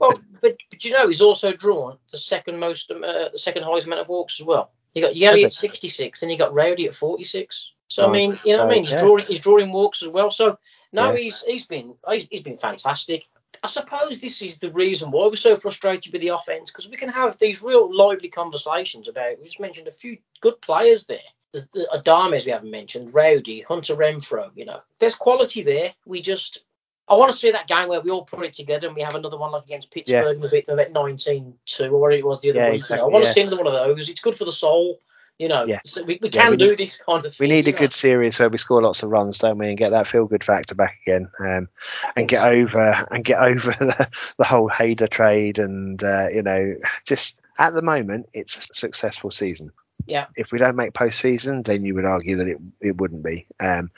[0.00, 3.86] well, but, but you know, he's also drawn the second most, uh, the second highest
[3.86, 4.72] amount of walks as well.
[4.94, 7.72] You got Yelly at 66, and you got Rowdy at 46.
[7.92, 8.84] So I mean, you know what I mean?
[8.84, 9.02] He's yeah.
[9.02, 10.30] drawing, he's drawing walks as well.
[10.30, 10.58] So
[10.92, 11.18] no, yeah.
[11.18, 13.24] he's he's been he's, he's been fantastic.
[13.62, 16.96] I suppose this is the reason why we're so frustrated with the offense because we
[16.96, 19.38] can have these real lively conversations about.
[19.38, 21.18] We just mentioned a few good players there.
[21.52, 24.50] The, the Adames we haven't mentioned, Rowdy, Hunter Renfroe.
[24.54, 25.92] You know, there's quality there.
[26.06, 26.64] We just
[27.08, 29.14] I want to see that game where we all put it together and we have
[29.14, 30.30] another one like against Pittsburgh yeah.
[30.30, 31.54] and we beat them at 19-2
[31.90, 32.80] or whatever it was the other yeah, week.
[32.80, 33.28] Exactly, I want yeah.
[33.28, 34.08] to see another one of those.
[34.08, 34.98] It's good for the soul.
[35.38, 35.80] You know, yeah.
[35.84, 37.48] So we, we can we do need, this kind of thing.
[37.48, 37.78] We need a know?
[37.78, 40.44] good series where we score lots of runs, don't we, and get that feel good
[40.44, 41.68] factor back again, um,
[42.14, 44.08] and get over and get over the,
[44.38, 49.30] the whole Hader trade, and uh, you know, just at the moment, it's a successful
[49.30, 49.72] season.
[50.06, 50.26] Yeah.
[50.36, 53.46] If we don't make postseason, then you would argue that it it wouldn't be.
[53.60, 53.90] Um,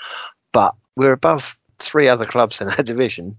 [0.53, 3.37] but we're above three other clubs in our division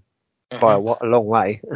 [0.50, 0.60] mm-hmm.
[0.60, 1.60] by a, a long way.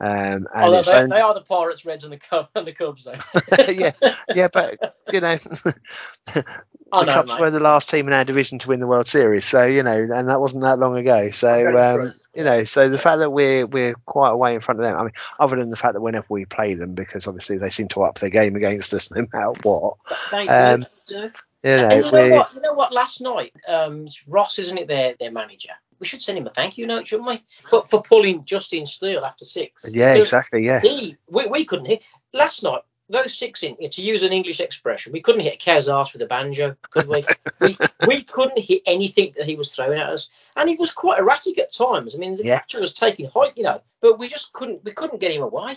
[0.00, 3.20] Um, and they, they, are the Pirates, Reds, and the Cubs, and the Cubs, though.
[3.68, 3.92] yeah,
[4.34, 5.36] yeah, but you know,
[6.26, 6.44] the
[6.90, 7.40] know, Cubs mate.
[7.40, 9.92] were the last team in our division to win the World Series, so you know,
[9.92, 11.30] and that wasn't that long ago.
[11.30, 14.84] So um, you know, so the fact that we're we're quite away in front of
[14.84, 14.96] them.
[14.96, 17.88] I mean, other than the fact that whenever we play them, because obviously they seem
[17.88, 19.96] to up their game against us no matter what.
[20.30, 21.30] They um, do.
[21.62, 22.54] You know, and you know what?
[22.54, 22.90] You know what?
[22.90, 24.88] Last night, um, Ross, isn't it?
[24.88, 27.42] Their their manager we should send him a thank you note, shouldn't we?
[27.68, 29.84] For, for pulling Justin Steele after six.
[29.88, 30.64] Yeah, exactly.
[30.64, 30.80] Yeah.
[30.80, 32.82] He, we, we couldn't hit last night.
[33.10, 36.22] Those six in to use an English expression, we couldn't hit a cow's ass with
[36.22, 37.24] a banjo, could we?
[37.60, 37.76] we
[38.06, 41.58] we couldn't hit anything that he was throwing at us, and he was quite erratic
[41.58, 42.14] at times.
[42.14, 42.60] I mean, the yeah.
[42.60, 45.76] catcher was taking height, you know, but we just couldn't we couldn't get him away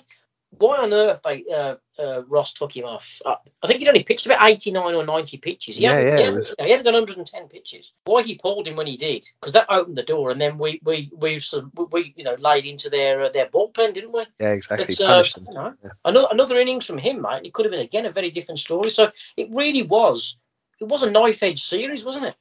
[0.57, 3.21] why on earth they uh, uh, Ross took him off?
[3.25, 5.77] Uh, I think he'd only pitched about 89 or 90 pitches.
[5.77, 7.93] He, yeah, hadn't, yeah, he, hadn't, he hadn't done 110 pitches.
[8.05, 9.27] Why he pulled him when he did?
[9.39, 12.35] Because that opened the door, and then we we we sort of, we you know
[12.35, 14.25] laid into their uh, their bullpen, didn't we?
[14.39, 14.95] Yeah, exactly.
[14.97, 15.91] But, uh, you know, yeah.
[16.05, 17.45] another another innings from him, mate.
[17.45, 18.91] It could have been again a very different story.
[18.91, 20.37] So it really was.
[20.79, 22.35] It was a knife edge series, wasn't it?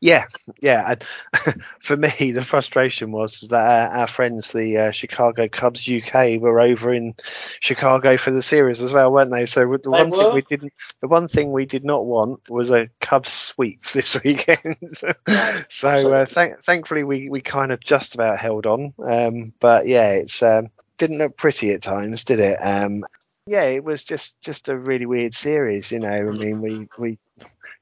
[0.00, 0.26] Yeah,
[0.60, 0.92] yeah.
[0.92, 6.40] And for me, the frustration was that our, our friends, the uh, Chicago Cubs UK,
[6.40, 7.14] were over in
[7.60, 9.46] Chicago for the series as well, weren't they?
[9.46, 10.16] So the they one were.
[10.16, 14.22] thing we didn't, the one thing we did not want was a Cubs sweep this
[14.22, 14.76] weekend.
[15.68, 18.94] so uh, th- thankfully, we we kind of just about held on.
[19.04, 22.56] Um, but yeah, it's um, didn't look pretty at times, did it?
[22.56, 23.04] Um,
[23.48, 25.90] yeah, it was just just a really weird series.
[25.90, 27.18] You know, I mean, we we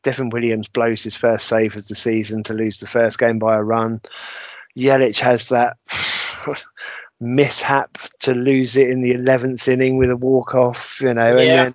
[0.02, 3.56] Devin Williams blows his first save of the season to lose the first game by
[3.56, 4.00] a run.
[4.78, 5.76] Yelich has that
[7.20, 11.36] mishap to lose it in the 11th inning with a walk off, you know.
[11.36, 11.64] Yeah.
[11.64, 11.74] And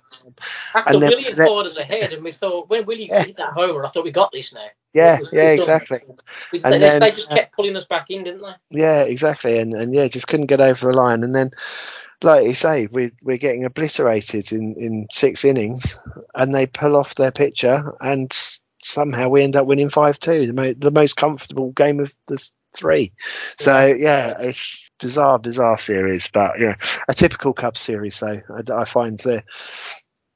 [0.74, 3.24] After and Willie then, us ahead, and we thought when Willie yeah.
[3.24, 4.66] hit that homer, I thought we got this now.
[4.94, 6.00] Yeah, yeah, exactly.
[6.52, 8.80] We, they, then, they, just kept pulling us back in, didn't they?
[8.80, 11.50] Yeah, exactly, and and yeah, just couldn't get over the line, and then
[12.22, 15.98] like you say, we're, we're getting obliterated in, in six innings,
[16.34, 18.32] and they pull off their pitcher, and
[18.82, 22.44] somehow we end up winning 5 2, the, mo- the most comfortable game of the
[22.74, 23.12] three.
[23.58, 26.76] So, yeah, it's bizarre, bizarre series, but yeah,
[27.08, 28.40] a typical Cubs series, though.
[28.50, 29.42] I, I find the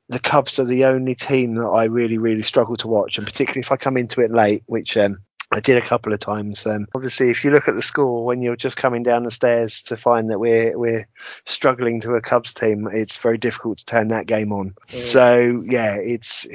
[0.08, 3.60] the Cubs are the only team that I really, really struggle to watch, and particularly
[3.60, 5.18] if I come into it late, which um,
[5.56, 6.66] I did a couple of times.
[6.66, 9.80] Um, obviously, if you look at the score when you're just coming down the stairs
[9.82, 11.08] to find that we're we're
[11.46, 14.74] struggling to a Cubs team, it's very difficult to turn that game on.
[14.88, 15.06] Mm.
[15.06, 16.46] So yeah, it's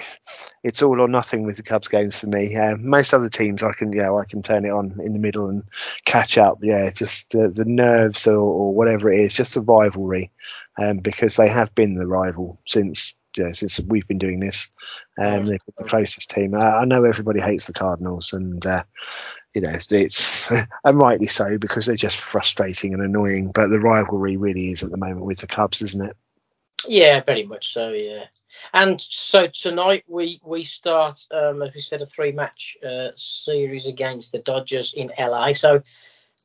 [0.63, 2.55] it's all or nothing with the Cubs games for me.
[2.55, 5.49] Uh, most other teams, I can yeah I can turn it on in the middle
[5.49, 5.63] and
[6.05, 6.59] catch up.
[6.61, 10.29] Yeah, just uh, the nerves or, or, whatever it is, just the rivalry,
[10.77, 14.69] um, because they have been the rival since yeah, since we've been doing this.
[15.19, 16.55] Um, they're the closest team.
[16.55, 18.83] I, I know everybody hates the Cardinals, and uh,
[19.53, 20.51] you know it's
[20.83, 23.51] and rightly so because they're just frustrating and annoying.
[23.53, 26.17] But the rivalry really is at the moment with the Cubs, isn't it?
[26.87, 27.89] Yeah, very much so.
[27.91, 28.25] Yeah.
[28.73, 33.87] And so tonight we we start, um, as we said, a three match uh, series
[33.87, 35.53] against the Dodgers in LA.
[35.53, 35.81] So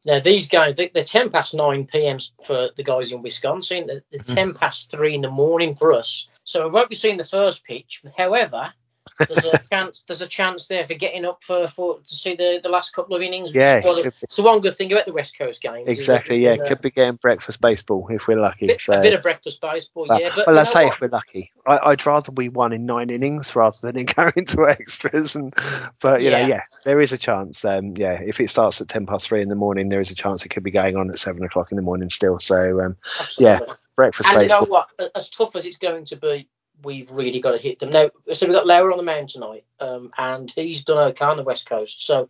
[0.07, 2.19] now these guys, they, are ten past nine p.m.
[2.45, 3.89] for the guys in Wisconsin.
[3.89, 6.29] They're, they're ten past three in the morning for us.
[6.45, 8.03] So we won't be seeing the first pitch.
[8.17, 8.73] However,
[9.19, 12.61] there's a chance there's a chance there for getting up for, for to see the,
[12.63, 13.55] the last couple of innings.
[13.55, 13.81] Yeah,
[14.29, 15.89] so one good thing about the West Coast games.
[15.89, 16.39] Exactly.
[16.39, 18.67] Yeah, uh, could be getting breakfast baseball if we're lucky.
[18.67, 18.95] Bit, so.
[18.95, 20.07] A bit of breakfast baseball.
[20.19, 20.95] yeah, but well, I'd say what?
[20.95, 24.33] if we're lucky, I, would rather we won in nine innings rather than it going
[24.37, 25.35] into extras.
[25.35, 25.55] And
[26.01, 26.43] but you yeah.
[26.43, 27.65] know, yeah, there is a chance.
[27.65, 30.15] Um, yeah, if it starts at ten past three in the morning, there is a
[30.15, 32.39] chance it could be going on at seven o'clock in the morning still.
[32.39, 32.97] So um,
[33.39, 33.61] yeah,
[33.97, 34.61] breakfast and baseball.
[34.61, 35.11] you know what?
[35.15, 36.49] As tough as it's going to be
[36.83, 37.91] we've really got to hit them.
[37.91, 41.37] Now, so we've got Lauer on the mound tonight, um, and he's done okay on
[41.37, 42.07] the West Coast.
[42.07, 42.29] So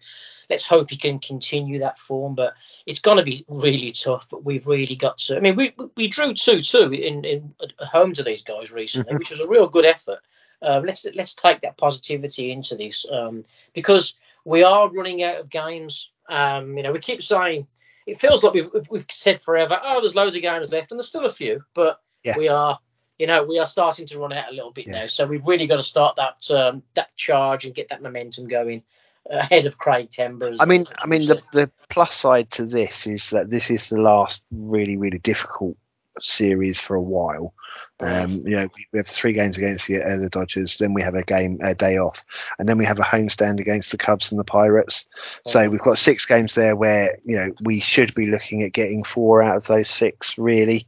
[0.48, 2.34] let's hope he can continue that form.
[2.34, 2.54] But
[2.86, 4.26] it's going to be really tough.
[4.30, 5.36] But we've really got to.
[5.36, 9.10] I mean, we we drew two two in in at home to these guys recently,
[9.10, 9.18] mm-hmm.
[9.18, 10.20] which was a real good effort.
[10.62, 13.44] Um, let's let's take that positivity into this um,
[13.74, 16.10] because we are running out of games.
[16.28, 17.66] Um, you know, we keep saying
[18.06, 19.78] it feels like we've we've said forever.
[19.82, 22.36] Oh, there's loads of games left, and there's still a few, but yeah.
[22.38, 22.78] we are
[23.18, 25.00] you know we are starting to run out a little bit yeah.
[25.00, 25.06] now.
[25.06, 28.82] So we've really got to start that um, that charge and get that momentum going
[29.30, 30.58] ahead of Craig Timbers.
[30.60, 34.00] I mean, I mean the the plus side to this is that this is the
[34.00, 35.76] last really really difficult
[36.22, 37.52] series for a while.
[38.00, 41.14] Um, you know, we have three games against the, uh, the Dodgers, then we have
[41.14, 42.22] a game a day off,
[42.58, 45.06] and then we have a homestand against the Cubs and the Pirates.
[45.46, 49.02] So we've got six games there where you know we should be looking at getting
[49.02, 50.86] four out of those six really,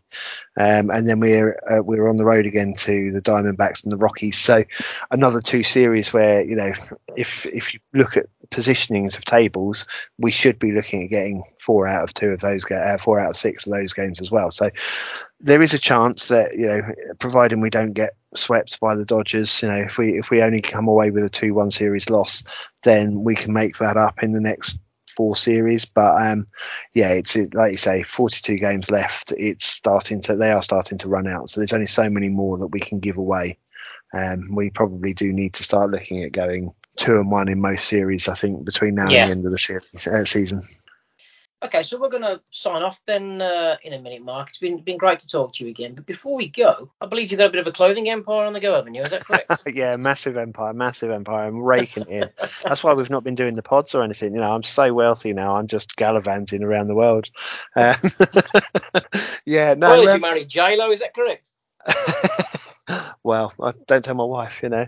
[0.59, 3.96] um, and then we're uh, we're on the road again to the Diamondbacks and the
[3.96, 4.36] Rockies.
[4.36, 4.64] So
[5.11, 6.72] another two series where you know
[7.16, 9.84] if if you look at positionings of tables,
[10.18, 13.30] we should be looking at getting four out of two of those, uh, four out
[13.30, 14.50] of six of those games as well.
[14.50, 14.70] So
[15.40, 16.82] there is a chance that you know,
[17.20, 20.61] providing we don't get swept by the Dodgers, you know, if we if we only
[20.61, 22.42] come away with a two-one series loss,
[22.82, 24.78] then we can make that up in the next
[25.19, 25.85] four series.
[25.85, 26.47] But um,
[26.95, 29.33] yeah, it's it, like you say, 42 games left.
[29.37, 31.51] It's starting to they are starting to run out.
[31.51, 33.59] So there's only so many more that we can give away.
[34.14, 37.89] Um, we probably do need to start looking at going two and one in most
[37.89, 38.29] series.
[38.29, 39.23] I think between now yeah.
[39.23, 40.62] and the end of the series, uh, season.
[41.61, 44.50] Okay, so we're going to sign off then uh, in a minute, Mark.
[44.50, 45.94] It's been been great to talk to you again.
[45.94, 48.52] But before we go, I believe you've got a bit of a clothing empire on
[48.52, 49.02] the go, haven't you?
[49.02, 49.62] Is that correct?
[49.74, 51.48] yeah, massive empire, massive empire.
[51.48, 52.30] I'm raking in.
[52.62, 54.34] That's why we've not been doing the pods or anything.
[54.34, 55.56] You know, I'm so wealthy now.
[55.56, 57.28] I'm just gallivanting around the world.
[57.74, 57.96] Um,
[59.44, 59.88] yeah, no.
[59.88, 61.50] Well, if you married J Lo, is that correct?
[63.22, 64.86] well, I don't tell my wife, you know.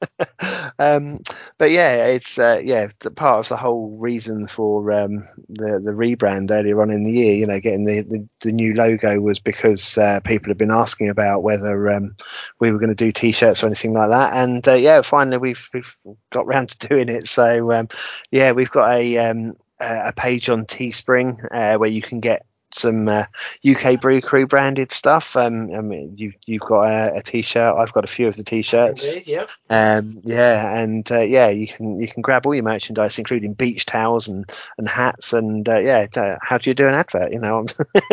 [0.78, 1.20] um,
[1.58, 6.50] but yeah, it's uh, yeah part of the whole reason for um, the the rebrand
[6.50, 7.34] earlier on in the year.
[7.34, 11.08] You know, getting the the, the new logo was because uh, people have been asking
[11.08, 12.16] about whether um,
[12.60, 15.68] we were going to do t-shirts or anything like that, and uh, yeah, finally we've
[15.72, 15.96] we've
[16.30, 17.28] got round to doing it.
[17.28, 17.88] So um,
[18.30, 22.46] yeah, we've got a um, a page on Teespring uh, where you can get
[22.76, 23.24] some uh,
[23.68, 25.34] UK Brew Crew branded stuff.
[25.36, 27.74] Um, I mean, you you've got a a t-shirt.
[27.76, 29.18] I've got a few of the t-shirts.
[29.26, 29.46] yeah.
[29.70, 33.86] Um, yeah, and uh, yeah, you can you can grab all your merchandise, including beach
[33.86, 36.06] towels and and hats, and uh, yeah,
[36.42, 37.32] how do you do an advert?
[37.32, 37.66] You know,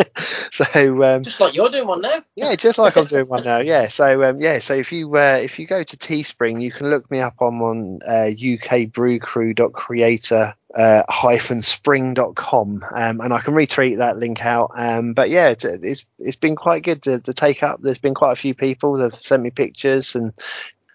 [0.50, 2.22] so um, just like you're doing one now.
[2.36, 3.58] Yeah, just like I'm doing one now.
[3.58, 6.90] Yeah, so um, yeah, so if you uh, if you go to Teespring, you can
[6.90, 13.98] look me up on on uh, ukbrewcrew.creator uh, hyphen spring.com um, and I can retweet
[13.98, 14.72] that link out.
[14.74, 17.80] Um, but yeah, it's, it's, it's been quite good to, to, take up.
[17.80, 20.32] There's been quite a few people that have sent me pictures and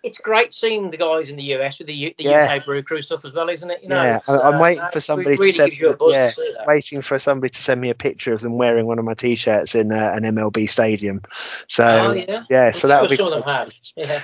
[0.02, 2.54] it's great seeing the guys in the US with the, the yeah.
[2.54, 3.84] UK Brew Crew stuff as well, isn't it?
[3.84, 6.32] You know, yeah, I'm uh, waiting for somebody really to send me, yeah,
[6.66, 9.76] waiting for somebody to send me a picture of them wearing one of my t-shirts
[9.76, 11.22] in uh, an MLB stadium.
[11.68, 13.18] So oh, yeah, yeah so that would be.
[13.18, 13.74] Have.
[13.96, 14.22] Yeah.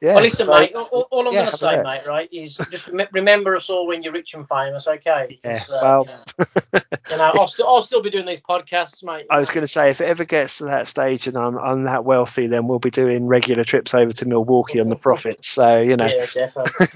[0.00, 0.14] Yeah.
[0.14, 0.74] Well, listen, so, mate.
[0.74, 4.02] All, all I'm yeah, going to say, mate, right, is just remember us all when
[4.02, 5.26] you're rich and famous, okay?
[5.28, 5.76] Because, yeah.
[5.76, 6.06] Uh, well,
[6.38, 9.26] you know, you know I'll, still, I'll still be doing these podcasts, mate.
[9.30, 11.84] I was going to say, if it ever gets to that stage and I'm, I'm
[11.84, 15.48] that wealthy, then we'll be doing regular trips over to Milwaukee on the profits.
[15.48, 16.06] So you know.
[16.06, 16.86] Yeah, definitely.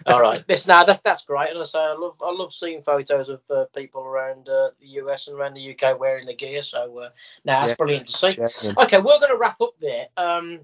[0.06, 0.44] all right.
[0.48, 3.40] Listen, now that's that's great, and I say I love I love seeing photos of
[3.50, 6.62] uh, people around uh, the US and around the UK wearing the gear.
[6.62, 7.10] So uh,
[7.44, 8.72] now that's brilliant to see.
[8.76, 10.08] Okay, we're going to wrap up there.
[10.16, 10.60] Um,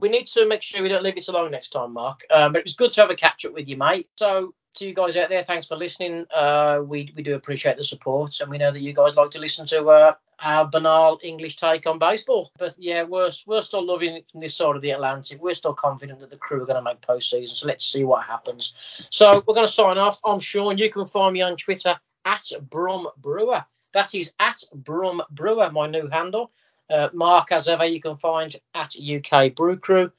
[0.00, 2.20] we need to make sure we don't leave it alone next time, Mark.
[2.30, 4.08] Um, but it was good to have a catch up with you, mate.
[4.16, 6.26] So to you guys out there, thanks for listening.
[6.34, 9.38] Uh, we we do appreciate the support, and we know that you guys like to
[9.38, 12.50] listen to uh, our banal English take on baseball.
[12.58, 15.40] But yeah, we're we're still loving it from this side of the Atlantic.
[15.40, 17.50] We're still confident that the crew are going to make postseason.
[17.50, 18.74] So let's see what happens.
[19.10, 20.20] So we're going to sign off.
[20.24, 20.78] I'm Sean.
[20.78, 23.64] You can find me on Twitter at Brum Brewer.
[23.92, 26.50] That is at Brum Brewer, my new handle.
[26.90, 30.10] Uh, Mark, as ever, you can find at UK Brew Crew.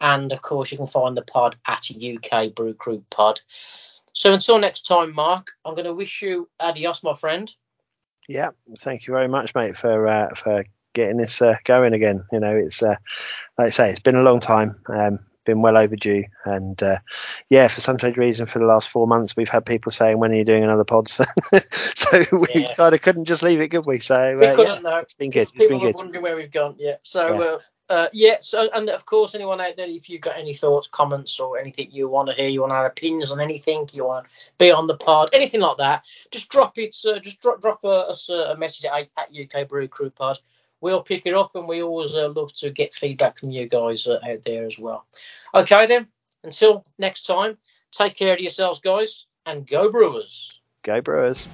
[0.00, 3.40] And of course, you can find the pod at UK Brew Crew Pod.
[4.12, 7.52] So until next time, Mark, I'm going to wish you adios, my friend.
[8.28, 10.64] Yeah, thank you very much, mate, for uh, for
[10.94, 12.24] getting this uh, going again.
[12.32, 12.96] You know, it's uh,
[13.58, 14.80] like I say, it's been a long time.
[14.88, 16.24] Um, been well overdue.
[16.44, 16.98] And uh,
[17.50, 20.32] yeah, for some strange reason, for the last four months, we've had people saying, "When
[20.32, 21.08] are you doing another pod?"
[21.94, 22.74] so we yeah.
[22.74, 24.00] kind of couldn't just leave it, could we?
[24.00, 24.84] So we uh, couldn't.
[24.84, 24.96] Yeah, no.
[24.98, 25.42] It's been good.
[25.42, 25.96] It's people been good.
[25.96, 26.76] wondering where we've gone.
[26.78, 26.96] Yeah.
[27.02, 27.34] So.
[27.34, 27.40] Yeah.
[27.40, 27.58] Uh,
[27.90, 31.38] uh, yeah, so and of course, anyone out there, if you've got any thoughts, comments,
[31.38, 34.24] or anything you want to hear, you want to have opinions on anything, you want
[34.24, 36.96] to be on the pod, anything like that, just drop it.
[37.06, 40.38] Uh, just drop drop us a, a, message at, at UK Brew Crew Pod.
[40.80, 44.06] We'll pick it up, and we always uh, love to get feedback from you guys
[44.06, 45.06] uh, out there as well.
[45.54, 46.08] Okay, then.
[46.42, 47.56] Until next time,
[47.90, 50.60] take care of yourselves, guys, and go Brewers.
[50.82, 51.46] Go Brewers.